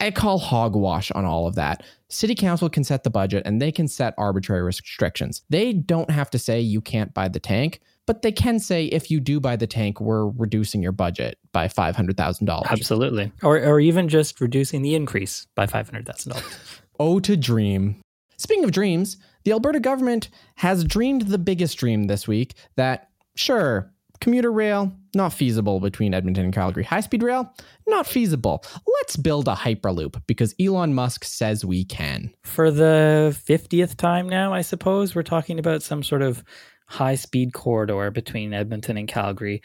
I 0.00 0.10
call 0.10 0.38
hogwash 0.38 1.10
on 1.12 1.24
all 1.24 1.46
of 1.46 1.54
that. 1.54 1.82
City 2.08 2.34
council 2.34 2.68
can 2.68 2.84
set 2.84 3.04
the 3.04 3.10
budget 3.10 3.42
and 3.46 3.60
they 3.60 3.72
can 3.72 3.88
set 3.88 4.14
arbitrary 4.18 4.62
restrictions. 4.62 5.42
They 5.48 5.72
don't 5.72 6.10
have 6.10 6.30
to 6.30 6.38
say 6.38 6.60
you 6.60 6.80
can't 6.80 7.14
buy 7.14 7.28
the 7.28 7.40
tank, 7.40 7.80
but 8.06 8.22
they 8.22 8.32
can 8.32 8.58
say 8.58 8.86
if 8.86 9.10
you 9.10 9.20
do 9.20 9.40
buy 9.40 9.56
the 9.56 9.66
tank, 9.66 10.00
we're 10.00 10.26
reducing 10.26 10.82
your 10.82 10.92
budget 10.92 11.38
by 11.52 11.68
five 11.68 11.94
hundred 11.94 12.16
thousand 12.16 12.46
dollars. 12.46 12.68
Absolutely, 12.70 13.32
or 13.42 13.58
or 13.58 13.80
even 13.80 14.08
just 14.08 14.40
reducing 14.40 14.82
the 14.82 14.94
increase 14.94 15.46
by 15.54 15.66
five 15.66 15.88
hundred 15.88 16.06
thousand 16.06 16.32
dollars. 16.32 16.58
oh, 17.00 17.20
to 17.20 17.36
dream! 17.36 18.00
Speaking 18.36 18.64
of 18.64 18.72
dreams, 18.72 19.18
the 19.44 19.52
Alberta 19.52 19.78
government 19.78 20.30
has 20.56 20.84
dreamed 20.84 21.22
the 21.22 21.38
biggest 21.38 21.78
dream 21.78 22.04
this 22.04 22.26
week. 22.26 22.54
That 22.76 23.08
sure, 23.36 23.91
Commuter 24.22 24.52
rail, 24.52 24.92
not 25.16 25.32
feasible 25.32 25.80
between 25.80 26.14
Edmonton 26.14 26.44
and 26.44 26.54
Calgary. 26.54 26.84
High 26.84 27.00
speed 27.00 27.24
rail, 27.24 27.52
not 27.88 28.06
feasible. 28.06 28.64
Let's 29.00 29.16
build 29.16 29.48
a 29.48 29.54
Hyperloop 29.56 30.22
because 30.28 30.54
Elon 30.60 30.94
Musk 30.94 31.24
says 31.24 31.64
we 31.64 31.84
can. 31.84 32.32
For 32.44 32.70
the 32.70 33.36
50th 33.48 33.96
time 33.96 34.28
now, 34.28 34.54
I 34.54 34.60
suppose, 34.60 35.16
we're 35.16 35.24
talking 35.24 35.58
about 35.58 35.82
some 35.82 36.04
sort 36.04 36.22
of 36.22 36.44
high 36.86 37.16
speed 37.16 37.52
corridor 37.52 38.12
between 38.12 38.54
Edmonton 38.54 38.96
and 38.96 39.08
Calgary. 39.08 39.60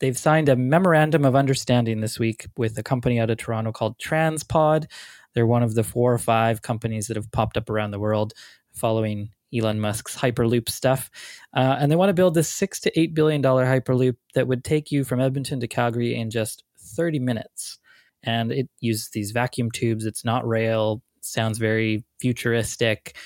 They've 0.00 0.18
signed 0.18 0.48
a 0.48 0.56
memorandum 0.56 1.24
of 1.24 1.36
understanding 1.36 2.00
this 2.00 2.18
week 2.18 2.48
with 2.56 2.76
a 2.78 2.82
company 2.82 3.20
out 3.20 3.30
of 3.30 3.38
Toronto 3.38 3.70
called 3.70 3.96
Transpod. 4.00 4.86
They're 5.34 5.46
one 5.46 5.62
of 5.62 5.74
the 5.74 5.84
four 5.84 6.12
or 6.12 6.18
five 6.18 6.62
companies 6.62 7.06
that 7.06 7.16
have 7.16 7.30
popped 7.30 7.56
up 7.56 7.70
around 7.70 7.92
the 7.92 8.00
world 8.00 8.32
following 8.72 9.30
Elon 9.54 9.80
Musk's 9.80 10.16
Hyperloop 10.16 10.68
stuff. 10.68 11.10
Uh, 11.54 11.76
and 11.78 11.90
they 11.90 11.96
want 11.96 12.08
to 12.10 12.14
build 12.14 12.34
this 12.34 12.48
six 12.48 12.80
to 12.80 13.00
eight 13.00 13.14
billion 13.14 13.40
dollar 13.40 13.64
Hyperloop 13.64 14.16
that 14.34 14.48
would 14.48 14.64
take 14.64 14.90
you 14.90 15.04
from 15.04 15.20
Edmonton 15.20 15.60
to 15.60 15.68
Calgary 15.68 16.14
in 16.14 16.30
just 16.30 16.64
30 16.78 17.18
minutes. 17.18 17.78
And 18.22 18.52
it 18.52 18.68
uses 18.80 19.10
these 19.10 19.30
vacuum 19.30 19.70
tubes. 19.70 20.04
It's 20.04 20.24
not 20.24 20.46
rail. 20.46 21.02
sounds 21.22 21.58
very 21.58 22.04
futuristic. 22.20 23.16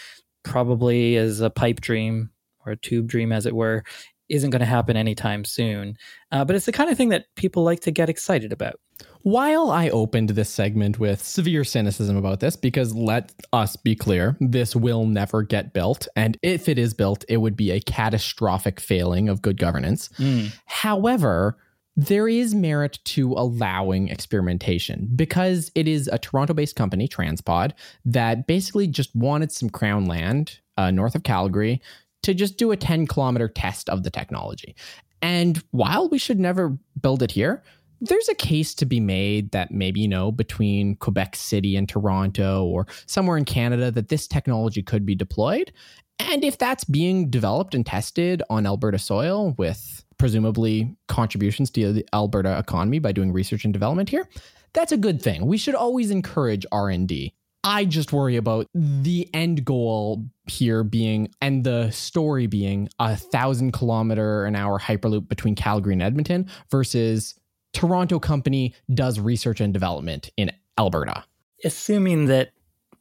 Probably 0.45 1.16
is 1.16 1.40
a 1.40 1.50
pipe 1.50 1.81
dream 1.81 2.31
or 2.64 2.73
a 2.73 2.76
tube 2.76 3.09
dream, 3.09 3.33
as 3.33 3.47
it 3.47 3.54
were. 3.54 3.83
Isn't 4.28 4.50
going 4.50 4.61
to 4.61 4.66
happen 4.66 4.97
anytime 4.97 5.45
soon. 5.45 5.97
Uh, 6.31 6.45
but 6.45 6.57
it's 6.57 6.66
the 6.66 6.73
kind 6.73 6.90
of 6.90 6.97
thing 6.97 7.11
that 7.11 7.26
people 7.37 7.62
like 7.62 7.81
to 7.81 7.90
get 7.90 8.09
excited 8.09 8.52
about. 8.52 8.81
While 9.25 9.71
I 9.71 9.88
opened 9.88 10.28
this 10.28 10.50
segment 10.50 10.99
with 10.99 11.25
severe 11.25 11.64
cynicism 11.64 12.14
about 12.19 12.40
this, 12.40 12.57
because 12.57 12.95
let 12.95 13.33
us 13.54 13.75
be 13.75 13.97
clear, 13.97 14.37
this 14.38 14.76
will 14.76 15.07
never 15.07 15.43
get 15.43 15.73
built. 15.73 16.07
And 16.14 16.37
if 16.43 16.69
it 16.69 16.78
is 16.78 16.93
built, 16.93 17.25
it 17.26 17.38
would 17.38 17.57
be 17.57 17.71
a 17.71 17.81
catastrophic 17.81 18.78
failing 18.81 19.31
of 19.31 19.40
good 19.40 19.57
governance. 19.57 20.11
Mm. 20.19 20.54
However, 20.66 21.57
there 21.97 22.28
is 22.28 22.54
merit 22.54 22.99
to 23.04 23.33
allowing 23.33 24.09
experimentation 24.09 25.09
because 25.16 25.73
it 25.75 25.88
is 25.88 26.07
a 26.09 26.19
Toronto 26.19 26.52
based 26.52 26.76
company, 26.76 27.09
Transpod, 27.09 27.73
that 28.04 28.47
basically 28.47 28.87
just 28.87 29.16
wanted 29.16 29.50
some 29.50 29.71
crown 29.71 30.04
land 30.04 30.59
uh, 30.76 30.90
north 30.90 31.14
of 31.14 31.23
Calgary 31.23 31.81
to 32.25 32.35
just 32.35 32.59
do 32.59 32.73
a 32.73 32.76
10 32.76 33.07
kilometer 33.07 33.49
test 33.49 33.88
of 33.88 34.02
the 34.02 34.11
technology. 34.11 34.76
And 35.23 35.64
while 35.71 36.11
we 36.11 36.19
should 36.19 36.38
never 36.38 36.76
build 37.00 37.23
it 37.23 37.31
here, 37.31 37.62
there's 38.04 38.28
a 38.28 38.34
case 38.34 38.75
to 38.75 38.87
be 38.87 39.00
made 39.00 39.50
that 39.52 39.70
maybe, 39.70 40.00
you 40.00 40.08
know, 40.08 40.30
between 40.30 40.96
Quebec 40.96 41.37
City 41.37 41.76
and 41.76 41.88
Toronto 41.88 42.64
or 42.64 42.87
somewhere 43.06 43.37
in 43.37 43.44
Canada 43.44 43.90
that 43.90 44.08
this 44.08 44.26
technology 44.26 44.82
could 44.82 45.06
be 45.06 45.14
deployed. 45.14 45.73
And 46.18 46.44
if 46.44 46.58
that's 46.58 46.84
being 46.84 47.30
developed 47.30 47.75
and 47.75 47.84
tested 47.84 48.42
on 48.49 48.66
Alberta 48.66 48.99
soil 48.99 49.54
with 49.58 50.04
presumably 50.18 50.96
contributions 51.08 51.70
to 51.73 51.92
the 51.92 52.06
Alberta 52.12 52.58
economy 52.58 52.99
by 52.99 53.12
doing 53.12 53.32
research 53.32 53.64
and 53.64 53.73
development 53.73 54.08
here, 54.08 54.28
that's 54.73 54.92
a 54.92 54.96
good 54.96 55.20
thing. 55.20 55.46
We 55.46 55.58
should 55.58 55.75
always 55.75 56.11
encourage 56.11 56.66
R&D. 56.70 57.34
I 57.66 57.87
just 57.87 58.12
worry 58.12 58.37
about 58.37 58.68
the 58.75 59.28
end 59.32 59.64
goal 59.64 60.26
here 60.46 60.84
being 60.84 61.30
and 61.40 61.64
the 61.64 61.90
story 61.90 62.47
being 62.47 62.90
a 62.99 63.17
thousand 63.17 63.73
kilometer 63.73 64.45
an 64.45 64.54
hour 64.54 64.78
hyperloop 64.78 65.28
between 65.28 65.54
Calgary 65.54 65.95
and 65.95 66.02
Edmonton 66.02 66.50
versus 66.71 67.34
Toronto 67.75 68.19
company 68.19 68.75
does 68.93 69.21
research 69.21 69.60
and 69.60 69.73
development 69.73 70.30
in 70.37 70.50
Alberta. 70.78 71.25
Assuming 71.65 72.26
that 72.26 72.52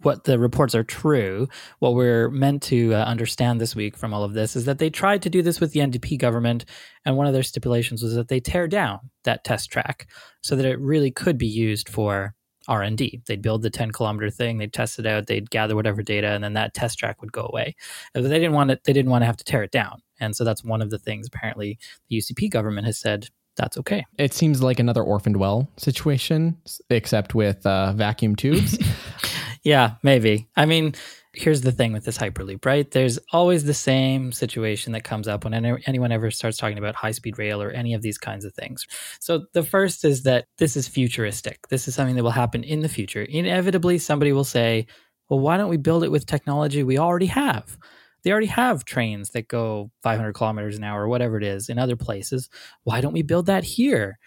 what 0.04 0.26
the 0.26 0.38
reports 0.38 0.76
are 0.76 0.84
true, 0.84 1.48
what 1.80 1.94
we're 1.96 2.30
meant 2.30 2.62
to 2.64 2.94
uh, 2.94 3.04
understand 3.06 3.62
this 3.62 3.76
week 3.76 3.96
from 3.96 4.14
all 4.14 4.24
of 4.24 4.34
this 4.34 4.56
is 4.56 4.66
that 4.66 4.78
they 4.78 4.90
tried 4.90 5.22
to 5.22 5.30
do 5.30 5.42
this 5.42 5.62
with 5.62 5.72
the 5.72 5.80
NDP 5.80 6.20
government, 6.20 6.66
and 7.06 7.16
one 7.16 7.28
of 7.28 7.34
their 7.34 7.44
stipulations 7.44 8.04
was 8.04 8.16
that 8.16 8.28
they 8.28 8.40
tear 8.40 8.68
down 8.68 9.12
that 9.24 9.44
test 9.44 9.72
track 9.72 10.08
so 10.42 10.56
that 10.56 10.66
it 10.66 10.80
really 10.80 11.12
could 11.12 11.38
be 11.38 11.48
used 11.48 11.88
for 11.88 12.36
R 12.68 12.82
and 12.82 12.98
D. 12.98 13.22
They'd 13.26 13.42
build 13.42 13.62
the 13.62 13.70
10 13.70 13.92
kilometer 13.92 14.30
thing, 14.30 14.58
they'd 14.58 14.74
test 14.74 15.00
it 15.00 15.06
out, 15.06 15.28
they'd 15.28 15.50
gather 15.50 15.76
whatever 15.76 16.02
data, 16.02 16.30
and 16.30 16.44
then 16.44 16.54
that 16.54 16.74
test 16.74 17.00
track 17.00 17.22
would 17.22 17.32
go 17.32 17.48
away. 17.50 17.76
But 18.14 18.24
they 18.24 18.40
didn't 18.40 18.54
want 18.54 18.72
it. 18.72 18.84
They 18.84 18.94
didn't 18.94 19.12
want 19.12 19.22
to 19.22 19.28
have 19.28 19.38
to 19.38 19.44
tear 19.44 19.64
it 19.64 19.72
down, 19.72 20.02
and 20.20 20.36
so 20.36 20.44
that's 20.44 20.64
one 20.64 20.82
of 20.82 20.90
the 20.90 21.00
things 21.00 21.28
apparently 21.28 21.78
the 22.10 22.18
UCP 22.18 22.50
government 22.50 22.88
has 22.88 22.98
said 22.98 23.30
that's 23.56 23.78
okay. 23.78 24.06
It 24.18 24.34
seems 24.34 24.62
like 24.62 24.80
another 24.80 25.04
orphaned 25.04 25.38
well 25.38 25.70
situation, 25.78 26.58
except 26.90 27.36
with 27.36 27.66
uh, 27.66 27.94
vacuum 27.94 28.36
tubes. 28.36 28.78
yeah, 29.64 29.96
maybe. 30.04 30.48
I 30.56 30.66
mean, 30.66 30.96
here's 31.34 31.62
the 31.62 31.72
thing 31.72 31.94
with 31.94 32.06
this 32.06 32.18
Hyperloop, 32.18 32.66
right? 32.66 32.90
There's 32.90 33.18
always 33.32 33.64
the 33.64 33.74
same 33.74 34.32
situation 34.32 34.94
that 34.94 35.04
comes 35.04 35.28
up 35.28 35.44
when 35.44 35.54
anyone 35.54 36.12
ever 36.12 36.30
starts 36.32 36.58
talking 36.58 36.78
about 36.78 36.96
high 36.96 37.12
speed 37.12 37.40
rail 37.40 37.62
or 37.62 37.72
any 37.72 37.94
of 37.94 38.02
these 38.02 38.18
kinds 38.18 38.46
of 38.46 38.54
things. 38.54 38.86
So, 39.20 39.46
the 39.54 39.64
first 39.64 40.06
is 40.06 40.24
that 40.24 40.46
this 40.58 40.78
is 40.78 40.88
futuristic. 40.88 41.68
This 41.70 41.88
is 41.88 41.96
something 41.96 42.16
that 42.16 42.24
will 42.24 42.32
happen 42.32 42.64
in 42.64 42.82
the 42.82 42.90
future. 42.90 43.24
Inevitably, 43.24 43.98
somebody 43.98 44.32
will 44.32 44.44
say, 44.44 44.88
well, 45.30 45.40
why 45.40 45.58
don't 45.58 45.70
we 45.70 45.78
build 45.78 46.04
it 46.04 46.12
with 46.12 46.26
technology 46.26 46.84
we 46.84 46.98
already 46.98 47.28
have? 47.28 47.78
They 48.24 48.32
already 48.32 48.48
have 48.48 48.86
trains 48.86 49.32
that 49.32 49.48
go 49.48 49.92
500 50.02 50.34
kilometers 50.34 50.78
an 50.78 50.84
hour 50.84 51.04
or 51.04 51.08
whatever 51.10 51.38
it 51.38 51.44
is 51.44 51.70
in 51.70 51.78
other 51.78 51.96
places. 51.96 52.50
Why 52.84 53.02
don't 53.02 53.14
we 53.14 53.22
build 53.22 53.48
that 53.48 53.64
here? 53.64 54.18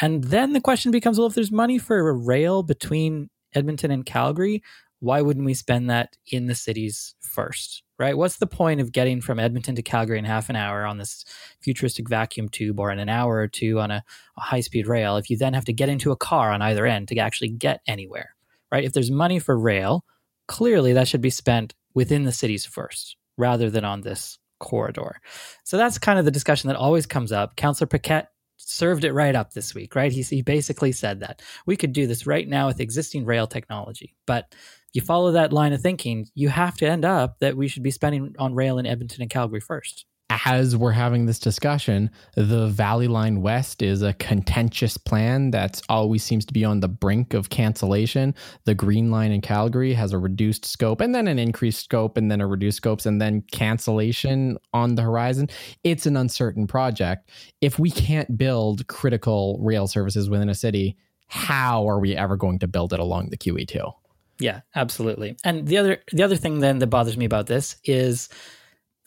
And 0.00 0.24
then 0.24 0.52
the 0.52 0.60
question 0.60 0.90
becomes 0.90 1.18
well, 1.18 1.26
if 1.26 1.34
there's 1.34 1.52
money 1.52 1.78
for 1.78 2.08
a 2.08 2.12
rail 2.12 2.62
between 2.62 3.28
Edmonton 3.54 3.90
and 3.90 4.04
Calgary, 4.04 4.62
why 5.00 5.20
wouldn't 5.20 5.46
we 5.46 5.54
spend 5.54 5.90
that 5.90 6.16
in 6.26 6.46
the 6.46 6.54
cities 6.54 7.14
first? 7.20 7.82
Right? 7.98 8.16
What's 8.16 8.36
the 8.36 8.46
point 8.46 8.80
of 8.80 8.92
getting 8.92 9.20
from 9.20 9.38
Edmonton 9.38 9.74
to 9.76 9.82
Calgary 9.82 10.18
in 10.18 10.24
half 10.24 10.50
an 10.50 10.56
hour 10.56 10.84
on 10.84 10.98
this 10.98 11.24
futuristic 11.60 12.08
vacuum 12.08 12.48
tube 12.48 12.78
or 12.78 12.90
in 12.90 12.98
an 12.98 13.08
hour 13.08 13.36
or 13.36 13.48
two 13.48 13.80
on 13.80 13.90
a, 13.90 14.04
a 14.36 14.40
high 14.40 14.60
speed 14.60 14.86
rail 14.86 15.16
if 15.16 15.30
you 15.30 15.36
then 15.36 15.54
have 15.54 15.64
to 15.66 15.72
get 15.72 15.88
into 15.88 16.10
a 16.10 16.16
car 16.16 16.50
on 16.50 16.60
either 16.62 16.86
end 16.86 17.08
to 17.08 17.18
actually 17.18 17.48
get 17.48 17.80
anywhere? 17.86 18.34
Right? 18.70 18.84
If 18.84 18.92
there's 18.92 19.10
money 19.10 19.38
for 19.38 19.58
rail, 19.58 20.04
clearly 20.48 20.92
that 20.94 21.08
should 21.08 21.20
be 21.20 21.30
spent 21.30 21.74
within 21.94 22.24
the 22.24 22.32
cities 22.32 22.66
first 22.66 23.16
rather 23.36 23.70
than 23.70 23.84
on 23.84 24.00
this 24.00 24.38
corridor. 24.58 25.20
So 25.64 25.76
that's 25.76 25.98
kind 25.98 26.18
of 26.18 26.24
the 26.24 26.30
discussion 26.30 26.68
that 26.68 26.76
always 26.76 27.06
comes 27.06 27.32
up. 27.32 27.56
Councillor 27.56 27.86
Paquette 27.86 28.30
served 28.56 29.04
it 29.04 29.12
right 29.12 29.34
up 29.34 29.52
this 29.52 29.74
week, 29.74 29.94
right? 29.94 30.10
He, 30.10 30.22
he 30.22 30.42
basically 30.42 30.92
said 30.92 31.20
that 31.20 31.42
we 31.66 31.76
could 31.76 31.92
do 31.92 32.06
this 32.06 32.26
right 32.26 32.48
now 32.48 32.66
with 32.66 32.80
existing 32.80 33.24
rail 33.24 33.46
technology. 33.46 34.14
But 34.26 34.54
you 34.92 35.02
follow 35.02 35.32
that 35.32 35.52
line 35.52 35.72
of 35.72 35.82
thinking, 35.82 36.26
you 36.34 36.48
have 36.48 36.76
to 36.78 36.86
end 36.86 37.04
up 37.04 37.38
that 37.40 37.56
we 37.56 37.68
should 37.68 37.82
be 37.82 37.90
spending 37.90 38.34
on 38.38 38.54
rail 38.54 38.78
in 38.78 38.86
Edmonton 38.86 39.22
and 39.22 39.30
Calgary 39.30 39.60
first 39.60 40.06
as 40.28 40.76
we're 40.76 40.92
having 40.92 41.26
this 41.26 41.38
discussion, 41.38 42.10
the 42.34 42.66
Valley 42.66 43.06
Line 43.06 43.42
West 43.42 43.80
is 43.80 44.02
a 44.02 44.12
contentious 44.14 44.96
plan 44.96 45.50
that's 45.50 45.82
always 45.88 46.24
seems 46.24 46.44
to 46.46 46.52
be 46.52 46.64
on 46.64 46.80
the 46.80 46.88
brink 46.88 47.32
of 47.32 47.50
cancellation. 47.50 48.34
The 48.64 48.74
Green 48.74 49.10
Line 49.10 49.30
in 49.30 49.40
Calgary 49.40 49.92
has 49.94 50.12
a 50.12 50.18
reduced 50.18 50.64
scope 50.64 51.00
and 51.00 51.14
then 51.14 51.28
an 51.28 51.38
increased 51.38 51.84
scope 51.84 52.16
and 52.16 52.30
then 52.30 52.40
a 52.40 52.46
reduced 52.46 52.76
scopes 52.78 53.06
and 53.06 53.20
then 53.20 53.42
cancellation 53.52 54.58
on 54.72 54.96
the 54.96 55.02
horizon. 55.02 55.48
It's 55.84 56.06
an 56.06 56.16
uncertain 56.16 56.66
project. 56.66 57.30
If 57.60 57.78
we 57.78 57.90
can't 57.90 58.36
build 58.36 58.86
critical 58.88 59.58
rail 59.60 59.86
services 59.86 60.28
within 60.28 60.48
a 60.48 60.54
city, 60.54 60.96
how 61.28 61.88
are 61.88 62.00
we 62.00 62.16
ever 62.16 62.36
going 62.36 62.58
to 62.60 62.68
build 62.68 62.92
it 62.92 63.00
along 63.00 63.30
the 63.30 63.36
QE2? 63.36 63.92
Yeah, 64.38 64.60
absolutely. 64.74 65.36
And 65.44 65.66
the 65.66 65.78
other 65.78 66.02
the 66.12 66.22
other 66.22 66.36
thing 66.36 66.60
then 66.60 66.78
that 66.80 66.88
bothers 66.88 67.16
me 67.16 67.24
about 67.24 67.46
this 67.46 67.76
is 67.84 68.28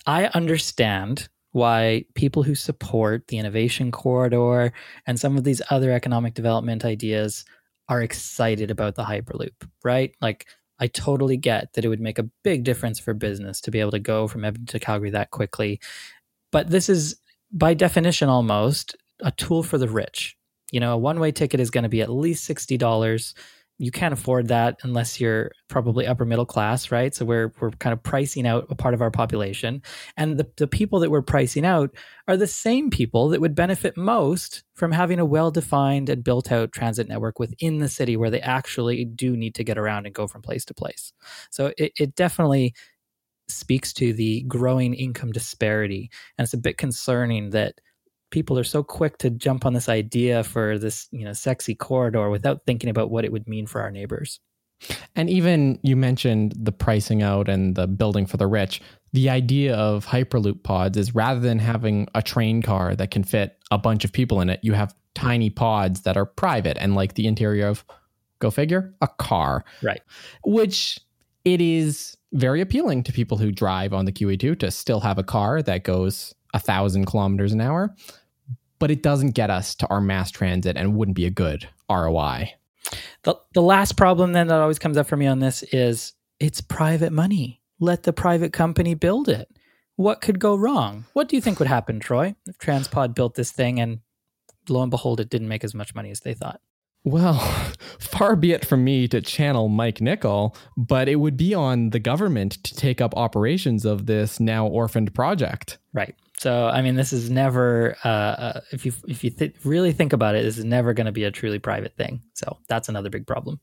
I 0.10 0.26
understand 0.34 1.30
why 1.52 2.06
people 2.16 2.42
who 2.42 2.56
support 2.56 3.28
the 3.28 3.38
innovation 3.38 3.92
corridor 3.92 4.74
and 5.06 5.20
some 5.20 5.38
of 5.38 5.44
these 5.44 5.62
other 5.70 5.92
economic 5.92 6.34
development 6.34 6.84
ideas 6.84 7.46
are 7.90 8.02
excited 8.02 8.72
about 8.72 8.96
the 8.96 9.04
Hyperloop, 9.04 9.70
right? 9.84 10.16
Like, 10.20 10.48
I 10.80 10.88
totally 10.88 11.38
get 11.38 11.74
that 11.74 11.86
it 11.86 11.90
would 11.90 12.02
make 12.02 12.18
a 12.18 12.28
big 12.44 12.64
difference 12.64 12.98
for 12.98 13.14
business 13.14 13.62
to 13.62 13.70
be 13.70 13.80
able 13.80 13.92
to 13.92 14.00
go 14.00 14.28
from 14.28 14.46
Edmonton 14.46 14.80
to 14.80 14.84
Calgary 14.84 15.12
that 15.12 15.30
quickly. 15.30 15.80
But 16.52 16.72
this 16.72 16.90
is, 16.90 17.18
by 17.52 17.76
definition, 17.76 18.30
almost 18.30 18.96
a 19.20 19.30
tool 19.30 19.62
for 19.62 19.78
the 19.78 19.90
rich. 19.90 20.36
You 20.72 20.80
know, 20.80 20.94
a 20.94 20.98
one 20.98 21.20
way 21.20 21.32
ticket 21.32 21.60
is 21.60 21.70
going 21.70 21.84
to 21.84 21.90
be 21.90 22.02
at 22.02 22.10
least 22.10 22.50
$60 22.50 23.36
you 23.82 23.92
can't 23.92 24.14
afford 24.14 24.50
that 24.50 24.78
unless 24.84 25.22
you're 25.22 25.52
probably 25.70 26.06
upper 26.06 26.26
middle 26.26 26.46
class, 26.46 26.92
right? 26.92 27.16
So 27.16 27.24
we're 27.24 27.54
we're 27.62 27.72
kind 27.72 27.94
of 27.94 28.04
pricing 28.04 28.46
out 28.46 28.68
a 28.70 28.76
part 28.76 28.94
of 28.94 29.02
our 29.02 29.10
population. 29.10 29.82
And 30.18 30.38
the, 30.38 30.48
the 30.58 30.68
people 30.68 31.00
that 31.00 31.10
we're 31.10 31.22
pricing 31.22 31.66
out 31.66 31.96
are 32.28 32.36
the 32.36 32.46
same 32.46 32.90
people 32.90 33.30
that 33.30 33.40
would 33.40 33.56
benefit 33.56 33.96
most 33.96 34.64
from 34.76 34.92
having 34.92 35.18
a 35.18 35.26
well-defined 35.26 36.10
and 36.10 36.24
built-out 36.24 36.74
transit 36.74 37.08
network 37.08 37.40
within 37.40 37.80
the 37.80 37.88
city 37.88 38.18
where 38.18 38.30
they 38.30 38.42
actually 38.42 39.06
do 39.06 39.38
need 39.38 39.56
to 39.56 39.64
get 39.64 39.78
around 39.78 40.06
and 40.06 40.14
go 40.14 40.28
from 40.28 40.42
place 40.42 40.66
to 40.66 40.74
place. 40.74 41.14
So 41.50 41.74
it, 41.78 41.94
it 41.98 42.16
definitely 42.16 42.74
speaks 43.48 43.94
to 43.94 44.12
the 44.14 44.42
growing 44.42 44.94
income 44.94 45.32
disparity. 45.32 46.12
And 46.38 46.44
it's 46.44 46.54
a 46.54 46.58
bit 46.58 46.78
concerning 46.78 47.52
that 47.52 47.76
people 48.30 48.58
are 48.58 48.64
so 48.64 48.84
quick 48.84 49.18
to 49.20 49.30
jump 49.30 49.66
on 49.66 49.74
this 49.74 49.90
idea 49.90 50.44
for 50.44 50.78
this 50.78 51.08
you 51.12 51.26
know 51.26 51.34
sexy 51.34 51.76
corridor 51.76 52.30
without 52.30 52.66
thinking 52.66 52.90
about 52.90 53.10
what 53.10 53.26
it 53.26 53.32
would 53.32 53.48
mean 53.48 53.68
for 53.68 53.82
our 53.82 53.92
neighbors. 53.92 54.40
And 55.16 55.30
even 55.30 55.78
you 55.84 55.96
mentioned 55.98 56.54
the 56.58 56.72
pricing 56.72 57.22
out 57.22 57.50
and 57.50 57.76
the 57.76 57.86
building 57.86 58.26
for 58.26 58.38
the 58.38 58.48
rich. 58.48 58.82
The 59.12 59.30
idea 59.30 59.76
of 59.76 60.06
hyperloop 60.06 60.64
pods 60.64 60.98
is 60.98 61.14
rather 61.14 61.42
than 61.42 61.60
having 61.60 62.08
a 62.16 62.22
train 62.22 62.62
car 62.62 62.96
that 62.96 63.12
can 63.12 63.24
fit 63.24 63.58
a 63.72 63.78
bunch 63.78 64.06
of 64.06 64.14
people 64.14 64.40
in 64.40 64.50
it 64.50 64.60
you 64.64 64.74
have 64.74 64.96
tiny 65.16 65.50
pods 65.50 66.02
that 66.02 66.16
are 66.16 66.26
private 66.26 66.78
and 66.80 66.96
like 66.96 67.16
the 67.16 67.28
interior 67.28 67.68
of 67.68 67.84
go 68.40 68.50
figure 68.50 68.94
a 69.02 69.08
car. 69.08 69.66
Right. 69.82 70.02
Which 70.46 71.00
it 71.44 71.62
is 71.62 72.16
very 72.32 72.62
appealing 72.62 73.04
to 73.04 73.12
people 73.12 73.38
who 73.38 73.52
drive 73.52 73.94
on 73.94 74.06
the 74.06 74.12
QE2 74.12 74.60
to 74.60 74.72
still 74.72 75.00
have 75.02 75.18
a 75.18 75.24
car 75.24 75.62
that 75.64 75.84
goes 75.84 76.34
a 76.54 76.60
thousand 76.60 77.06
kilometers 77.06 77.52
an 77.52 77.62
hour 77.62 77.96
but 78.80 78.92
it 78.92 79.04
doesn't 79.04 79.32
get 79.32 79.50
us 79.50 79.76
to 79.76 79.88
our 79.88 80.02
mass 80.02 80.32
transit 80.32 80.78
and 80.78 80.96
wouldn't 80.96 81.16
be 81.16 81.26
a 81.26 81.32
good 81.32 81.68
ROI. 81.90 82.54
The, 83.24 83.36
the 83.54 83.62
last 83.62 83.98
problem 83.98 84.34
then 84.34 84.48
that 84.48 84.60
always 84.60 84.80
comes 84.80 84.98
up 84.98 85.08
for 85.08 85.18
me 85.18 85.28
on 85.28 85.40
this 85.40 85.64
is 85.64 86.14
it's 86.40 86.62
private 86.62 87.12
money. 87.12 87.62
Let 87.80 88.04
the 88.04 88.14
private 88.14 88.54
company 88.54 88.94
build 88.94 89.30
it. 89.30 89.50
What 89.96 90.22
could 90.22 90.40
go 90.40 90.56
wrong? 90.56 91.06
What 91.14 91.28
do 91.28 91.36
you 91.36 91.42
think 91.42 91.60
would 91.60 91.68
happen, 91.68 92.00
Troy, 92.00 92.36
if 92.48 92.58
Transpod 92.58 93.14
built 93.14 93.36
this 93.36 93.52
thing 93.52 93.80
and 93.80 94.00
lo 94.70 94.82
and 94.82 94.90
behold, 94.90 95.20
it 95.20 95.30
didn't 95.30 95.50
make 95.50 95.64
as 95.64 95.76
much 95.76 95.94
money 95.94 96.10
as 96.10 96.22
they 96.22 96.34
thought? 96.34 96.62
Well, 97.04 97.36
far 98.00 98.36
be 98.36 98.52
it 98.52 98.66
from 98.66 98.84
me 98.84 99.08
to 99.10 99.22
channel 99.22 99.68
Mike 99.68 100.02
Nickel, 100.02 100.56
but 100.78 101.10
it 101.10 101.18
would 101.18 101.38
be 101.38 101.54
on 101.54 101.90
the 101.90 102.00
government 102.00 102.64
to 102.64 102.76
take 102.76 103.02
up 103.02 103.16
operations 103.16 103.86
of 103.86 104.06
this 104.06 104.40
now 104.40 104.68
orphaned 104.68 105.14
project. 105.14 105.78
Right. 105.94 106.16
So, 106.40 106.68
I 106.68 106.82
mean, 106.82 106.96
this 106.96 107.12
is 107.12 107.30
never, 107.30 107.98
uh, 108.06 108.08
uh, 108.08 108.62
if 108.72 108.86
you 108.86 108.94
if 109.08 109.26
you 109.26 109.30
th- 109.30 109.56
really 109.66 109.92
think 109.92 110.14
about 110.14 110.36
it, 110.36 110.44
this 110.44 110.58
is 110.58 110.64
never 110.64 110.94
going 110.94 111.06
to 111.06 111.12
be 111.12 111.26
a 111.26 111.32
truly 111.32 111.60
private 111.60 111.98
thing. 111.98 112.22
So 112.34 112.58
that's 112.70 112.88
another 112.88 113.10
big 113.10 113.28
problem. 113.28 113.60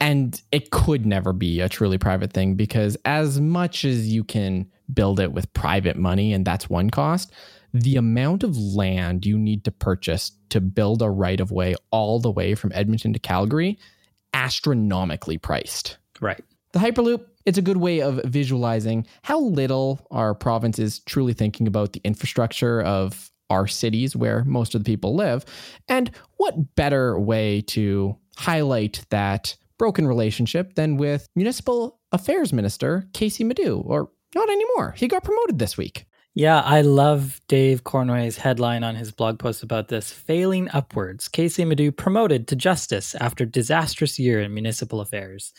And 0.00 0.40
it 0.50 0.70
could 0.70 1.06
never 1.06 1.32
be 1.32 1.60
a 1.60 1.68
truly 1.68 1.98
private 1.98 2.32
thing 2.32 2.56
because 2.56 2.96
as 3.04 3.40
much 3.40 3.84
as 3.84 4.12
you 4.12 4.24
can 4.24 4.66
build 4.92 5.20
it 5.20 5.32
with 5.32 5.52
private 5.52 5.96
money, 5.96 6.32
and 6.32 6.44
that's 6.44 6.68
one 6.68 6.90
cost, 6.90 7.32
the 7.72 7.96
amount 7.96 8.42
of 8.42 8.56
land 8.56 9.24
you 9.24 9.38
need 9.38 9.64
to 9.64 9.70
purchase 9.70 10.32
to 10.50 10.60
build 10.60 11.00
a 11.00 11.10
right 11.10 11.40
of 11.40 11.52
way 11.52 11.74
all 11.90 12.18
the 12.18 12.30
way 12.30 12.54
from 12.54 12.72
Edmonton 12.74 13.12
to 13.12 13.18
Calgary, 13.20 13.78
astronomically 14.32 15.38
priced. 15.38 15.98
Right. 16.20 16.42
The 16.72 16.80
Hyperloop 16.80 17.24
it's 17.46 17.58
a 17.58 17.62
good 17.62 17.76
way 17.76 18.00
of 18.00 18.20
visualizing 18.24 19.06
how 19.22 19.40
little 19.40 20.06
our 20.10 20.34
province 20.34 20.78
is 20.78 21.00
truly 21.00 21.32
thinking 21.32 21.66
about 21.66 21.92
the 21.92 22.00
infrastructure 22.04 22.80
of 22.82 23.30
our 23.50 23.66
cities 23.66 24.16
where 24.16 24.44
most 24.44 24.74
of 24.74 24.82
the 24.82 24.90
people 24.90 25.14
live. 25.14 25.44
And 25.88 26.10
what 26.38 26.74
better 26.74 27.18
way 27.18 27.60
to 27.68 28.16
highlight 28.36 29.04
that 29.10 29.56
broken 29.78 30.06
relationship 30.06 30.74
than 30.74 30.96
with 30.96 31.28
Municipal 31.34 32.00
Affairs 32.12 32.52
Minister 32.52 33.08
Kaycee 33.12 33.44
Madu, 33.44 33.82
or 33.84 34.10
not 34.34 34.48
anymore. 34.48 34.94
He 34.96 35.08
got 35.08 35.24
promoted 35.24 35.58
this 35.58 35.76
week. 35.76 36.06
Yeah, 36.36 36.60
I 36.62 36.80
love 36.80 37.40
Dave 37.46 37.84
Cournoyer's 37.84 38.38
headline 38.38 38.82
on 38.82 38.96
his 38.96 39.12
blog 39.12 39.38
post 39.38 39.62
about 39.62 39.86
this. 39.86 40.10
Failing 40.10 40.68
upwards. 40.72 41.28
Kaycee 41.28 41.66
Madu 41.66 41.92
promoted 41.92 42.48
to 42.48 42.56
justice 42.56 43.14
after 43.16 43.44
disastrous 43.44 44.18
year 44.18 44.40
in 44.40 44.52
municipal 44.52 45.00
affairs. 45.00 45.52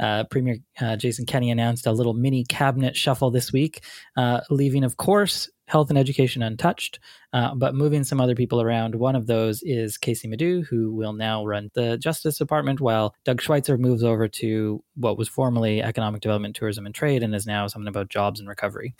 Uh, 0.00 0.24
Premier 0.24 0.56
uh, 0.80 0.96
Jason 0.96 1.26
Kenney 1.26 1.50
announced 1.50 1.86
a 1.86 1.92
little 1.92 2.14
mini 2.14 2.44
cabinet 2.44 2.96
shuffle 2.96 3.30
this 3.30 3.52
week, 3.52 3.84
uh, 4.16 4.40
leaving, 4.50 4.84
of 4.84 4.96
course, 4.96 5.48
health 5.66 5.88
and 5.88 5.98
education 5.98 6.42
untouched, 6.42 6.98
uh, 7.32 7.54
but 7.54 7.74
moving 7.74 8.04
some 8.04 8.20
other 8.20 8.34
people 8.34 8.60
around. 8.60 8.94
One 8.94 9.16
of 9.16 9.26
those 9.26 9.62
is 9.62 9.96
Kaycee 9.96 10.28
Madu, 10.28 10.62
who 10.62 10.92
will 10.92 11.12
now 11.12 11.44
run 11.44 11.70
the 11.74 11.96
Justice 11.96 12.38
Department, 12.38 12.80
while 12.80 13.14
Doug 13.24 13.40
Schweitzer 13.40 13.78
moves 13.78 14.04
over 14.04 14.28
to 14.28 14.82
what 14.94 15.16
was 15.16 15.28
formerly 15.28 15.82
Economic 15.82 16.20
Development, 16.20 16.54
Tourism, 16.54 16.86
and 16.86 16.94
Trade, 16.94 17.22
and 17.22 17.34
is 17.34 17.46
now 17.46 17.66
something 17.66 17.88
about 17.88 18.10
jobs 18.10 18.40
and 18.40 18.48
recovery. 18.48 18.94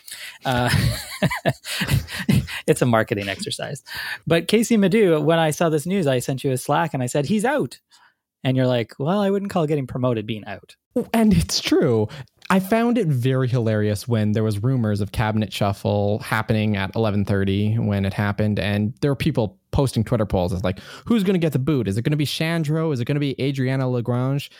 Uh, 0.44 0.70
it's 2.66 2.82
a 2.82 2.86
marketing 2.86 3.28
exercise. 3.28 3.82
But 4.26 4.48
Kaycee 4.48 4.78
Madu, 4.78 5.20
when 5.20 5.38
I 5.38 5.50
saw 5.50 5.68
this 5.68 5.86
news, 5.86 6.06
I 6.06 6.18
sent 6.18 6.44
you 6.44 6.52
a 6.52 6.56
Slack 6.56 6.94
and 6.94 7.02
I 7.02 7.06
said, 7.06 7.26
he's 7.26 7.44
out. 7.44 7.78
And 8.44 8.56
you're 8.56 8.66
like, 8.66 8.92
well, 8.98 9.20
I 9.20 9.30
wouldn't 9.30 9.50
call 9.50 9.66
getting 9.66 9.86
promoted 9.86 10.26
being 10.26 10.44
out. 10.46 10.76
And 11.12 11.32
it's 11.32 11.60
true. 11.60 12.08
I 12.50 12.60
found 12.60 12.98
it 12.98 13.08
very 13.08 13.48
hilarious 13.48 14.06
when 14.06 14.32
there 14.32 14.44
was 14.44 14.62
rumors 14.62 15.00
of 15.00 15.12
cabinet 15.12 15.52
shuffle 15.52 16.18
happening 16.18 16.76
at 16.76 16.92
11:30 16.92 17.84
when 17.86 18.04
it 18.04 18.12
happened 18.12 18.58
and 18.58 18.94
there 19.00 19.10
were 19.10 19.16
people 19.16 19.58
posting 19.70 20.04
Twitter 20.04 20.26
polls 20.26 20.52
as 20.52 20.62
like 20.62 20.78
who's 21.06 21.24
going 21.24 21.34
to 21.34 21.38
get 21.38 21.52
the 21.52 21.58
boot? 21.58 21.88
Is 21.88 21.96
it 21.96 22.02
going 22.02 22.12
to 22.12 22.16
be 22.16 22.26
Shandro? 22.26 22.92
Is 22.92 23.00
it 23.00 23.06
going 23.06 23.16
to 23.16 23.20
be 23.20 23.34
Adriana 23.40 23.88
Lagrange? 23.88 24.50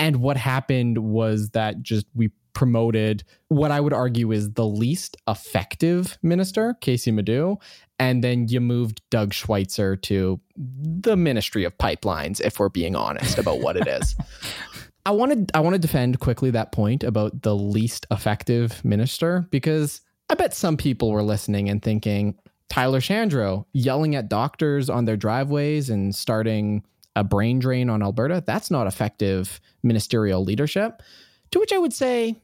And 0.00 0.16
what 0.16 0.36
happened 0.36 0.98
was 0.98 1.50
that 1.50 1.80
just 1.80 2.06
we 2.14 2.30
promoted 2.58 3.22
what 3.46 3.70
I 3.70 3.78
would 3.78 3.92
argue 3.92 4.32
is 4.32 4.54
the 4.54 4.66
least 4.66 5.16
effective 5.28 6.18
minister, 6.24 6.74
Kaycee 6.82 7.14
Madu, 7.14 7.56
and 8.00 8.24
then 8.24 8.48
you 8.48 8.60
moved 8.60 9.00
Doug 9.10 9.32
Schweitzer 9.32 9.94
to 9.94 10.40
the 10.56 11.16
Ministry 11.16 11.62
of 11.62 11.78
Pipelines, 11.78 12.40
if 12.40 12.58
we're 12.58 12.68
being 12.68 12.96
honest 12.96 13.38
about 13.38 13.60
what 13.60 13.76
it 13.76 13.86
is. 13.86 14.16
I 15.06 15.12
wanted 15.12 15.52
I 15.54 15.60
want 15.60 15.74
to 15.74 15.78
defend 15.78 16.18
quickly 16.18 16.50
that 16.50 16.72
point 16.72 17.04
about 17.04 17.42
the 17.42 17.54
least 17.54 18.06
effective 18.10 18.84
minister 18.84 19.46
because 19.52 20.00
I 20.28 20.34
bet 20.34 20.52
some 20.52 20.76
people 20.76 21.12
were 21.12 21.22
listening 21.22 21.68
and 21.68 21.80
thinking 21.80 22.36
Tyler 22.68 22.98
Shandro 22.98 23.66
yelling 23.72 24.16
at 24.16 24.28
doctors 24.28 24.90
on 24.90 25.04
their 25.04 25.16
driveways 25.16 25.90
and 25.90 26.12
starting 26.12 26.82
a 27.14 27.22
brain 27.22 27.60
drain 27.60 27.88
on 27.88 28.02
Alberta, 28.02 28.42
that's 28.44 28.68
not 28.68 28.88
effective 28.88 29.60
ministerial 29.84 30.42
leadership. 30.42 31.04
To 31.52 31.60
which 31.60 31.72
I 31.72 31.78
would 31.78 31.92
say, 31.92 32.36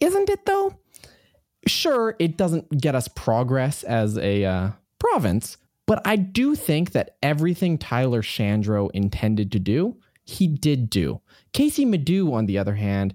isn't 0.00 0.28
it 0.28 0.46
though? 0.46 0.78
Sure, 1.66 2.14
it 2.18 2.36
doesn't 2.36 2.80
get 2.80 2.94
us 2.94 3.08
progress 3.08 3.82
as 3.84 4.18
a 4.18 4.44
uh, 4.44 4.70
province, 4.98 5.56
but 5.86 6.06
I 6.06 6.16
do 6.16 6.54
think 6.54 6.92
that 6.92 7.16
everything 7.22 7.78
Tyler 7.78 8.22
Shandro 8.22 8.90
intended 8.92 9.50
to 9.52 9.58
do, 9.58 9.96
he 10.24 10.46
did 10.46 10.90
do. 10.90 11.20
Kaycee 11.52 11.86
Madu, 11.86 12.32
on 12.32 12.46
the 12.46 12.58
other 12.58 12.74
hand, 12.74 13.14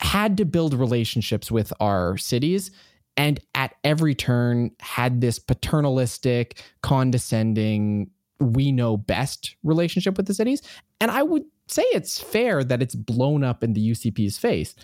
had 0.00 0.36
to 0.36 0.44
build 0.44 0.74
relationships 0.74 1.50
with 1.50 1.72
our 1.80 2.16
cities 2.16 2.70
and 3.18 3.40
at 3.56 3.74
every 3.82 4.14
turn 4.14 4.70
had 4.78 5.20
this 5.20 5.40
paternalistic, 5.40 6.62
condescending, 6.82 8.10
we 8.38 8.70
know 8.70 8.96
best 8.96 9.56
relationship 9.64 10.16
with 10.16 10.26
the 10.26 10.34
cities. 10.34 10.62
And 11.00 11.10
I 11.10 11.24
would 11.24 11.42
say 11.66 11.82
it's 11.92 12.20
fair 12.20 12.62
that 12.62 12.80
it's 12.80 12.94
blown 12.94 13.42
up 13.42 13.64
in 13.64 13.72
the 13.72 13.90
UCP's 13.90 14.38
face. 14.38 14.76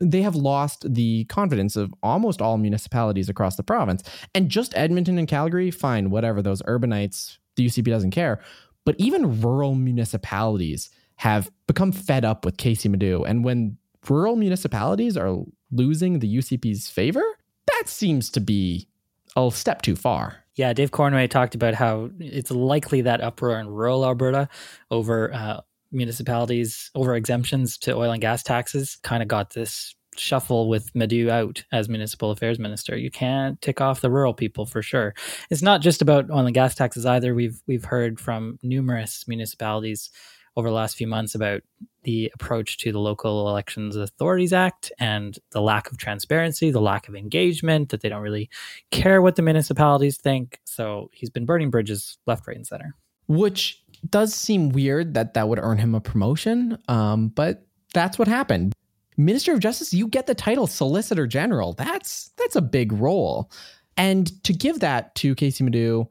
They 0.00 0.22
have 0.22 0.34
lost 0.34 0.92
the 0.92 1.24
confidence 1.24 1.76
of 1.76 1.94
almost 2.02 2.42
all 2.42 2.58
municipalities 2.58 3.28
across 3.28 3.56
the 3.56 3.62
province. 3.62 4.02
And 4.34 4.48
just 4.48 4.76
Edmonton 4.76 5.18
and 5.18 5.28
Calgary, 5.28 5.70
fine, 5.70 6.10
whatever, 6.10 6.42
those 6.42 6.62
urbanites, 6.62 7.38
the 7.56 7.66
UCP 7.66 7.84
doesn't 7.84 8.10
care. 8.10 8.40
But 8.84 8.96
even 8.98 9.40
rural 9.40 9.74
municipalities 9.74 10.90
have 11.16 11.50
become 11.66 11.92
fed 11.92 12.24
up 12.24 12.44
with 12.44 12.56
Kaycee 12.56 12.90
Madu. 12.90 13.22
And 13.22 13.44
when 13.44 13.76
rural 14.08 14.36
municipalities 14.36 15.16
are 15.16 15.44
losing 15.70 16.18
the 16.18 16.36
UCP's 16.36 16.88
favor, 16.88 17.22
that 17.66 17.84
seems 17.88 18.30
to 18.30 18.40
be 18.40 18.88
a 19.36 19.50
step 19.52 19.82
too 19.82 19.96
far. 19.96 20.38
Yeah, 20.54 20.72
Dave 20.72 20.90
Cournoyer 20.90 21.30
talked 21.30 21.54
about 21.54 21.74
how 21.74 22.10
it's 22.18 22.50
likely 22.50 23.02
that 23.02 23.22
uproar 23.22 23.58
in 23.58 23.68
rural 23.68 24.04
Alberta 24.04 24.48
over 24.90 25.32
uh, 25.32 25.60
municipalities, 25.92 26.90
over 26.94 27.14
exemptions 27.14 27.78
to 27.78 27.94
oil 27.94 28.12
and 28.12 28.20
gas 28.20 28.42
taxes, 28.42 28.98
kind 29.02 29.22
of 29.22 29.28
got 29.28 29.50
this 29.50 29.94
shuffle 30.16 30.68
with 30.68 30.94
Madu 30.94 31.30
out 31.30 31.64
as 31.72 31.88
municipal 31.88 32.30
affairs 32.30 32.58
minister. 32.58 32.96
You 32.96 33.10
can't 33.10 33.60
tick 33.62 33.80
off 33.80 34.00
the 34.00 34.10
rural 34.10 34.34
people 34.34 34.66
for 34.66 34.82
sure. 34.82 35.14
It's 35.50 35.62
not 35.62 35.80
just 35.80 36.02
about 36.02 36.30
oil 36.30 36.46
and 36.46 36.54
gas 36.54 36.74
taxes 36.74 37.06
either. 37.06 37.34
We've 37.34 37.60
we've 37.66 37.84
heard 37.84 38.20
from 38.20 38.58
numerous 38.62 39.26
municipalities 39.26 40.10
over 40.56 40.68
the 40.68 40.74
last 40.74 40.96
few 40.96 41.06
months 41.06 41.34
about 41.34 41.62
the 42.02 42.30
approach 42.34 42.76
to 42.78 42.92
the 42.92 42.98
Local 42.98 43.48
Elections 43.48 43.96
Authorities 43.96 44.52
Act 44.52 44.92
and 44.98 45.38
the 45.52 45.62
lack 45.62 45.90
of 45.90 45.96
transparency, 45.96 46.70
the 46.70 46.80
lack 46.80 47.08
of 47.08 47.14
engagement, 47.14 47.88
that 47.88 48.02
they 48.02 48.08
don't 48.08 48.22
really 48.22 48.50
care 48.90 49.22
what 49.22 49.36
the 49.36 49.42
municipalities 49.42 50.18
think. 50.18 50.60
So 50.64 51.08
he's 51.12 51.30
been 51.30 51.46
burning 51.46 51.70
bridges 51.70 52.18
left, 52.26 52.46
right, 52.46 52.56
and 52.56 52.66
center. 52.66 52.94
Which 53.28 53.81
does 54.08 54.34
seem 54.34 54.70
weird 54.70 55.14
that 55.14 55.34
that 55.34 55.48
would 55.48 55.58
earn 55.60 55.78
him 55.78 55.94
a 55.94 56.00
promotion, 56.00 56.78
um, 56.88 57.28
but 57.28 57.66
that's 57.94 58.18
what 58.18 58.28
happened. 58.28 58.72
Minister 59.16 59.52
of 59.52 59.60
Justice, 59.60 59.92
you 59.92 60.08
get 60.08 60.26
the 60.26 60.34
title 60.34 60.66
Solicitor 60.66 61.26
General. 61.26 61.74
That's 61.74 62.30
that's 62.38 62.56
a 62.56 62.62
big 62.62 62.92
role. 62.92 63.50
And 63.96 64.42
to 64.44 64.52
give 64.52 64.80
that 64.80 65.14
to 65.16 65.34
Kaycee 65.34 65.62
Madu 65.62 66.06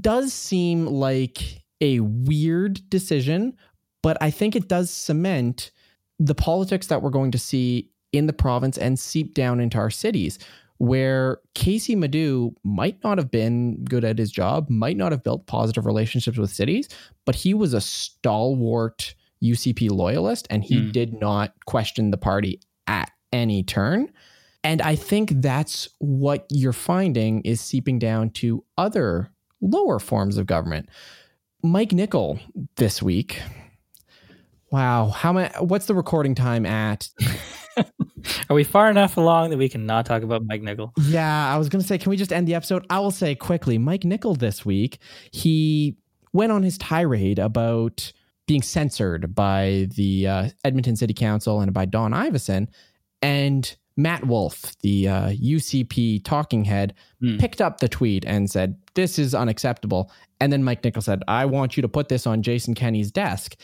does 0.00 0.32
seem 0.32 0.86
like 0.86 1.62
a 1.80 2.00
weird 2.00 2.88
decision, 2.90 3.56
but 4.02 4.18
I 4.20 4.30
think 4.30 4.54
it 4.54 4.68
does 4.68 4.90
cement 4.90 5.70
the 6.18 6.34
politics 6.34 6.86
that 6.88 7.02
we're 7.02 7.10
going 7.10 7.30
to 7.30 7.38
see 7.38 7.90
in 8.12 8.26
the 8.26 8.32
province 8.32 8.78
and 8.78 8.98
seep 8.98 9.34
down 9.34 9.60
into 9.60 9.78
our 9.78 9.90
cities, 9.90 10.38
where 10.78 11.38
Kaycee 11.54 11.96
Madu 11.96 12.54
might 12.64 13.02
not 13.02 13.18
have 13.18 13.30
been 13.30 13.84
good 13.84 14.04
at 14.04 14.18
his 14.18 14.30
job, 14.30 14.68
might 14.68 14.96
not 14.96 15.12
have 15.12 15.22
built 15.22 15.46
positive 15.46 15.86
relationships 15.86 16.38
with 16.38 16.50
cities, 16.50 16.88
but 17.24 17.34
he 17.34 17.54
was 17.54 17.72
a 17.72 17.80
stalwart 17.80 19.14
UCP 19.42 19.90
loyalist 19.90 20.46
and 20.50 20.64
he 20.64 20.76
mm. 20.76 20.92
did 20.92 21.18
not 21.20 21.52
question 21.66 22.10
the 22.10 22.16
party 22.16 22.60
at 22.86 23.10
any 23.32 23.62
turn. 23.62 24.10
And 24.64 24.82
I 24.82 24.96
think 24.96 25.30
that's 25.36 25.88
what 25.98 26.46
you're 26.50 26.72
finding 26.72 27.40
is 27.42 27.60
seeping 27.60 27.98
down 27.98 28.30
to 28.30 28.64
other 28.76 29.30
lower 29.60 29.98
forms 29.98 30.36
of 30.36 30.46
government. 30.46 30.88
Mike 31.62 31.92
Nickel 31.92 32.38
this 32.76 33.02
week. 33.02 33.40
Wow, 34.70 35.08
how 35.08 35.32
many? 35.32 35.48
What's 35.60 35.86
the 35.86 35.94
recording 35.94 36.34
time 36.34 36.66
at? 36.66 37.08
Are 38.48 38.54
we 38.54 38.64
far 38.64 38.90
enough 38.90 39.16
along 39.16 39.50
that 39.50 39.58
we 39.58 39.68
can 39.68 39.86
not 39.86 40.06
talk 40.06 40.22
about 40.22 40.42
Mike 40.46 40.62
Nickel? 40.62 40.92
Yeah, 41.02 41.54
I 41.54 41.58
was 41.58 41.68
going 41.68 41.82
to 41.82 41.86
say, 41.86 41.98
can 41.98 42.10
we 42.10 42.16
just 42.16 42.32
end 42.32 42.48
the 42.48 42.54
episode? 42.54 42.86
I 42.90 42.98
will 43.00 43.10
say 43.10 43.34
quickly 43.34 43.78
Mike 43.78 44.04
Nickel 44.04 44.34
this 44.34 44.64
week, 44.64 44.98
he 45.32 45.96
went 46.32 46.52
on 46.52 46.62
his 46.62 46.78
tirade 46.78 47.38
about 47.38 48.12
being 48.46 48.62
censored 48.62 49.34
by 49.34 49.88
the 49.96 50.26
uh, 50.26 50.48
Edmonton 50.64 50.96
City 50.96 51.14
Council 51.14 51.60
and 51.60 51.72
by 51.72 51.84
Don 51.84 52.12
Iveson. 52.12 52.68
And 53.22 53.76
Matt 53.96 54.26
Wolf, 54.26 54.76
the 54.80 55.08
uh, 55.08 55.28
UCP 55.30 56.24
talking 56.24 56.64
head, 56.64 56.94
mm. 57.22 57.40
picked 57.40 57.60
up 57.60 57.80
the 57.80 57.88
tweet 57.88 58.24
and 58.24 58.50
said, 58.50 58.78
This 58.94 59.18
is 59.18 59.34
unacceptable. 59.34 60.12
And 60.40 60.52
then 60.52 60.62
Mike 60.62 60.84
Nickel 60.84 61.02
said, 61.02 61.22
I 61.26 61.46
want 61.46 61.76
you 61.76 61.80
to 61.82 61.88
put 61.88 62.08
this 62.08 62.26
on 62.26 62.42
Jason 62.42 62.74
Kenney's 62.74 63.10
desk. 63.10 63.56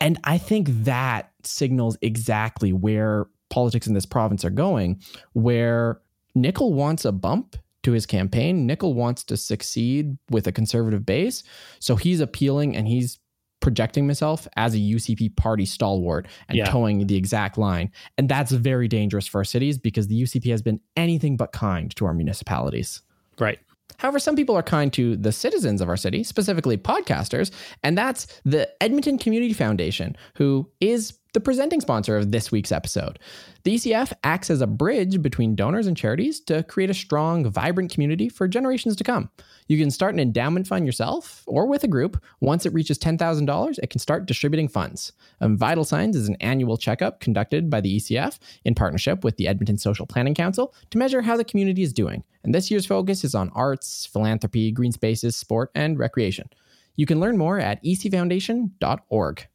And 0.00 0.18
I 0.24 0.38
think 0.38 0.68
that 0.84 1.32
signals 1.42 1.96
exactly 2.02 2.72
where 2.72 3.26
politics 3.50 3.86
in 3.86 3.94
this 3.94 4.06
province 4.06 4.44
are 4.44 4.50
going, 4.50 5.00
where 5.32 6.00
Nickel 6.34 6.72
wants 6.72 7.04
a 7.04 7.12
bump 7.12 7.56
to 7.84 7.92
his 7.92 8.06
campaign. 8.06 8.66
Nickel 8.66 8.94
wants 8.94 9.22
to 9.24 9.36
succeed 9.36 10.16
with 10.30 10.46
a 10.46 10.52
conservative 10.52 11.06
base. 11.06 11.44
So 11.78 11.96
he's 11.96 12.20
appealing 12.20 12.76
and 12.76 12.88
he's 12.88 13.18
projecting 13.60 14.06
himself 14.06 14.46
as 14.56 14.74
a 14.74 14.78
UCP 14.78 15.36
party 15.36 15.64
stalwart 15.64 16.26
and 16.48 16.58
yeah. 16.58 16.66
toeing 16.66 17.06
the 17.06 17.16
exact 17.16 17.56
line. 17.56 17.90
And 18.18 18.28
that's 18.28 18.52
very 18.52 18.88
dangerous 18.88 19.26
for 19.26 19.38
our 19.38 19.44
cities 19.44 19.78
because 19.78 20.08
the 20.08 20.20
UCP 20.20 20.50
has 20.50 20.60
been 20.60 20.80
anything 20.96 21.36
but 21.36 21.52
kind 21.52 21.94
to 21.96 22.04
our 22.04 22.12
municipalities. 22.12 23.00
Right. 23.38 23.58
However, 23.96 24.18
some 24.18 24.36
people 24.36 24.56
are 24.56 24.62
kind 24.62 24.92
to 24.94 25.16
the 25.16 25.32
citizens 25.32 25.80
of 25.80 25.88
our 25.88 25.96
city, 25.96 26.24
specifically 26.24 26.76
podcasters, 26.76 27.50
and 27.82 27.96
that's 27.96 28.26
the 28.44 28.68
Edmonton 28.82 29.18
Community 29.18 29.52
Foundation, 29.52 30.16
who 30.36 30.68
is 30.80 31.14
the 31.34 31.40
presenting 31.40 31.80
sponsor 31.80 32.16
of 32.16 32.30
this 32.30 32.50
week's 32.50 32.72
episode. 32.72 33.18
The 33.64 33.74
ECF 33.74 34.12
acts 34.22 34.50
as 34.50 34.60
a 34.60 34.66
bridge 34.66 35.20
between 35.20 35.56
donors 35.56 35.86
and 35.86 35.96
charities 35.96 36.40
to 36.42 36.62
create 36.62 36.90
a 36.90 36.94
strong, 36.94 37.50
vibrant 37.50 37.92
community 37.92 38.28
for 38.28 38.46
generations 38.46 38.94
to 38.96 39.04
come. 39.04 39.30
You 39.66 39.76
can 39.76 39.90
start 39.90 40.14
an 40.14 40.20
endowment 40.20 40.68
fund 40.68 40.86
yourself 40.86 41.42
or 41.46 41.66
with 41.66 41.82
a 41.82 41.88
group. 41.88 42.22
Once 42.40 42.64
it 42.66 42.72
reaches 42.72 42.98
$10,000, 42.98 43.78
it 43.82 43.90
can 43.90 43.98
start 43.98 44.26
distributing 44.26 44.68
funds. 44.68 45.12
Um, 45.40 45.56
Vital 45.56 45.84
Signs 45.84 46.14
is 46.14 46.28
an 46.28 46.36
annual 46.40 46.76
checkup 46.76 47.20
conducted 47.20 47.68
by 47.68 47.80
the 47.80 47.96
ECF 47.96 48.38
in 48.64 48.74
partnership 48.74 49.24
with 49.24 49.36
the 49.36 49.48
Edmonton 49.48 49.76
Social 49.76 50.06
Planning 50.06 50.34
Council 50.34 50.72
to 50.90 50.98
measure 50.98 51.22
how 51.22 51.36
the 51.36 51.44
community 51.44 51.82
is 51.82 51.92
doing. 51.92 52.22
And 52.44 52.54
this 52.54 52.70
year's 52.70 52.86
focus 52.86 53.24
is 53.24 53.34
on 53.34 53.50
arts, 53.54 54.06
philanthropy, 54.06 54.70
green 54.70 54.92
spaces, 54.92 55.34
sport, 55.34 55.70
and 55.74 55.98
recreation. 55.98 56.48
You 56.94 57.06
can 57.06 57.18
learn 57.18 57.36
more 57.36 57.58
at 57.58 57.82
ecfoundation.org. 57.82 59.48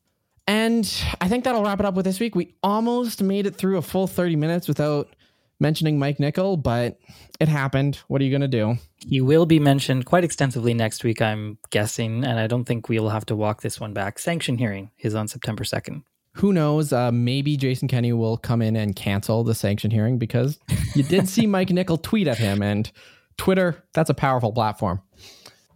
And 0.49 0.91
I 1.21 1.27
think 1.27 1.43
that'll 1.43 1.61
wrap 1.61 1.79
it 1.79 1.85
up 1.85 1.93
with 1.93 2.05
this 2.05 2.19
week. 2.19 2.33
We 2.33 2.55
almost 2.63 3.21
made 3.21 3.45
it 3.45 3.55
through 3.55 3.77
a 3.77 3.83
full 3.83 4.07
30 4.07 4.35
minutes 4.35 4.67
without 4.67 5.15
mentioning 5.59 5.99
Mike 5.99 6.19
Nickel, 6.19 6.57
but 6.57 6.97
it 7.39 7.47
happened. 7.47 7.97
What 8.07 8.19
are 8.19 8.23
you 8.23 8.31
going 8.31 8.41
to 8.41 8.47
do? 8.47 8.77
He 8.97 9.21
will 9.21 9.45
be 9.45 9.59
mentioned 9.59 10.07
quite 10.07 10.23
extensively 10.23 10.73
next 10.73 11.03
week, 11.03 11.21
I'm 11.21 11.59
guessing, 11.69 12.23
and 12.25 12.39
I 12.39 12.47
don't 12.47 12.65
think 12.65 12.89
we'll 12.89 13.09
have 13.09 13.27
to 13.27 13.35
walk 13.35 13.61
this 13.61 13.79
one 13.79 13.93
back. 13.93 14.17
Sanction 14.17 14.57
hearing 14.57 14.89
is 14.97 15.13
on 15.13 15.27
September 15.27 15.63
2nd. 15.63 16.01
Who 16.37 16.51
knows? 16.51 16.91
Uh, 16.91 17.11
maybe 17.11 17.55
Jason 17.55 17.87
Kenney 17.87 18.13
will 18.13 18.37
come 18.37 18.63
in 18.63 18.75
and 18.75 18.95
cancel 18.95 19.43
the 19.43 19.53
sanction 19.53 19.91
hearing 19.91 20.17
because 20.17 20.57
you 20.95 21.03
did 21.03 21.29
see 21.29 21.45
Mike 21.47 21.69
Nickel 21.69 21.97
tweet 21.97 22.27
at 22.27 22.39
him, 22.39 22.63
and 22.63 22.91
Twitter, 23.37 23.83
that's 23.93 24.09
a 24.09 24.15
powerful 24.15 24.51
platform. 24.51 24.99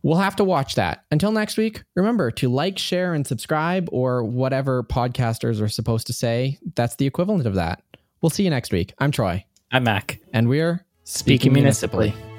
We'll 0.04 0.18
have 0.18 0.36
to 0.36 0.44
watch 0.44 0.76
that. 0.76 1.06
Until 1.12 1.32
next 1.32 1.58
week, 1.58 1.84
remember 1.96 2.30
to 2.32 2.50
like, 2.50 2.78
share, 2.78 3.14
and 3.14 3.26
subscribe, 3.26 3.88
or 3.92 4.24
whatever 4.24 4.84
podcasters 4.84 5.62
are 5.62 5.70
supposed 5.70 6.08
to 6.08 6.14
say. 6.14 6.60
That's 6.76 6.98
the 6.98 7.08
equivalent 7.08 7.48
of 7.48 7.56
that. 7.56 7.82
We'll 8.22 8.30
see 8.30 8.44
you 8.44 8.50
next 8.50 8.74
week. 8.74 8.94
I'm 9.00 9.12
Troy. 9.12 9.46
I'm 9.72 9.86
Mack. 9.86 10.20
And 10.34 10.50
we're 10.50 10.86
speaking, 11.06 11.40
speaking 11.40 11.54
municipally. 11.54 12.10
municipally. 12.10 12.33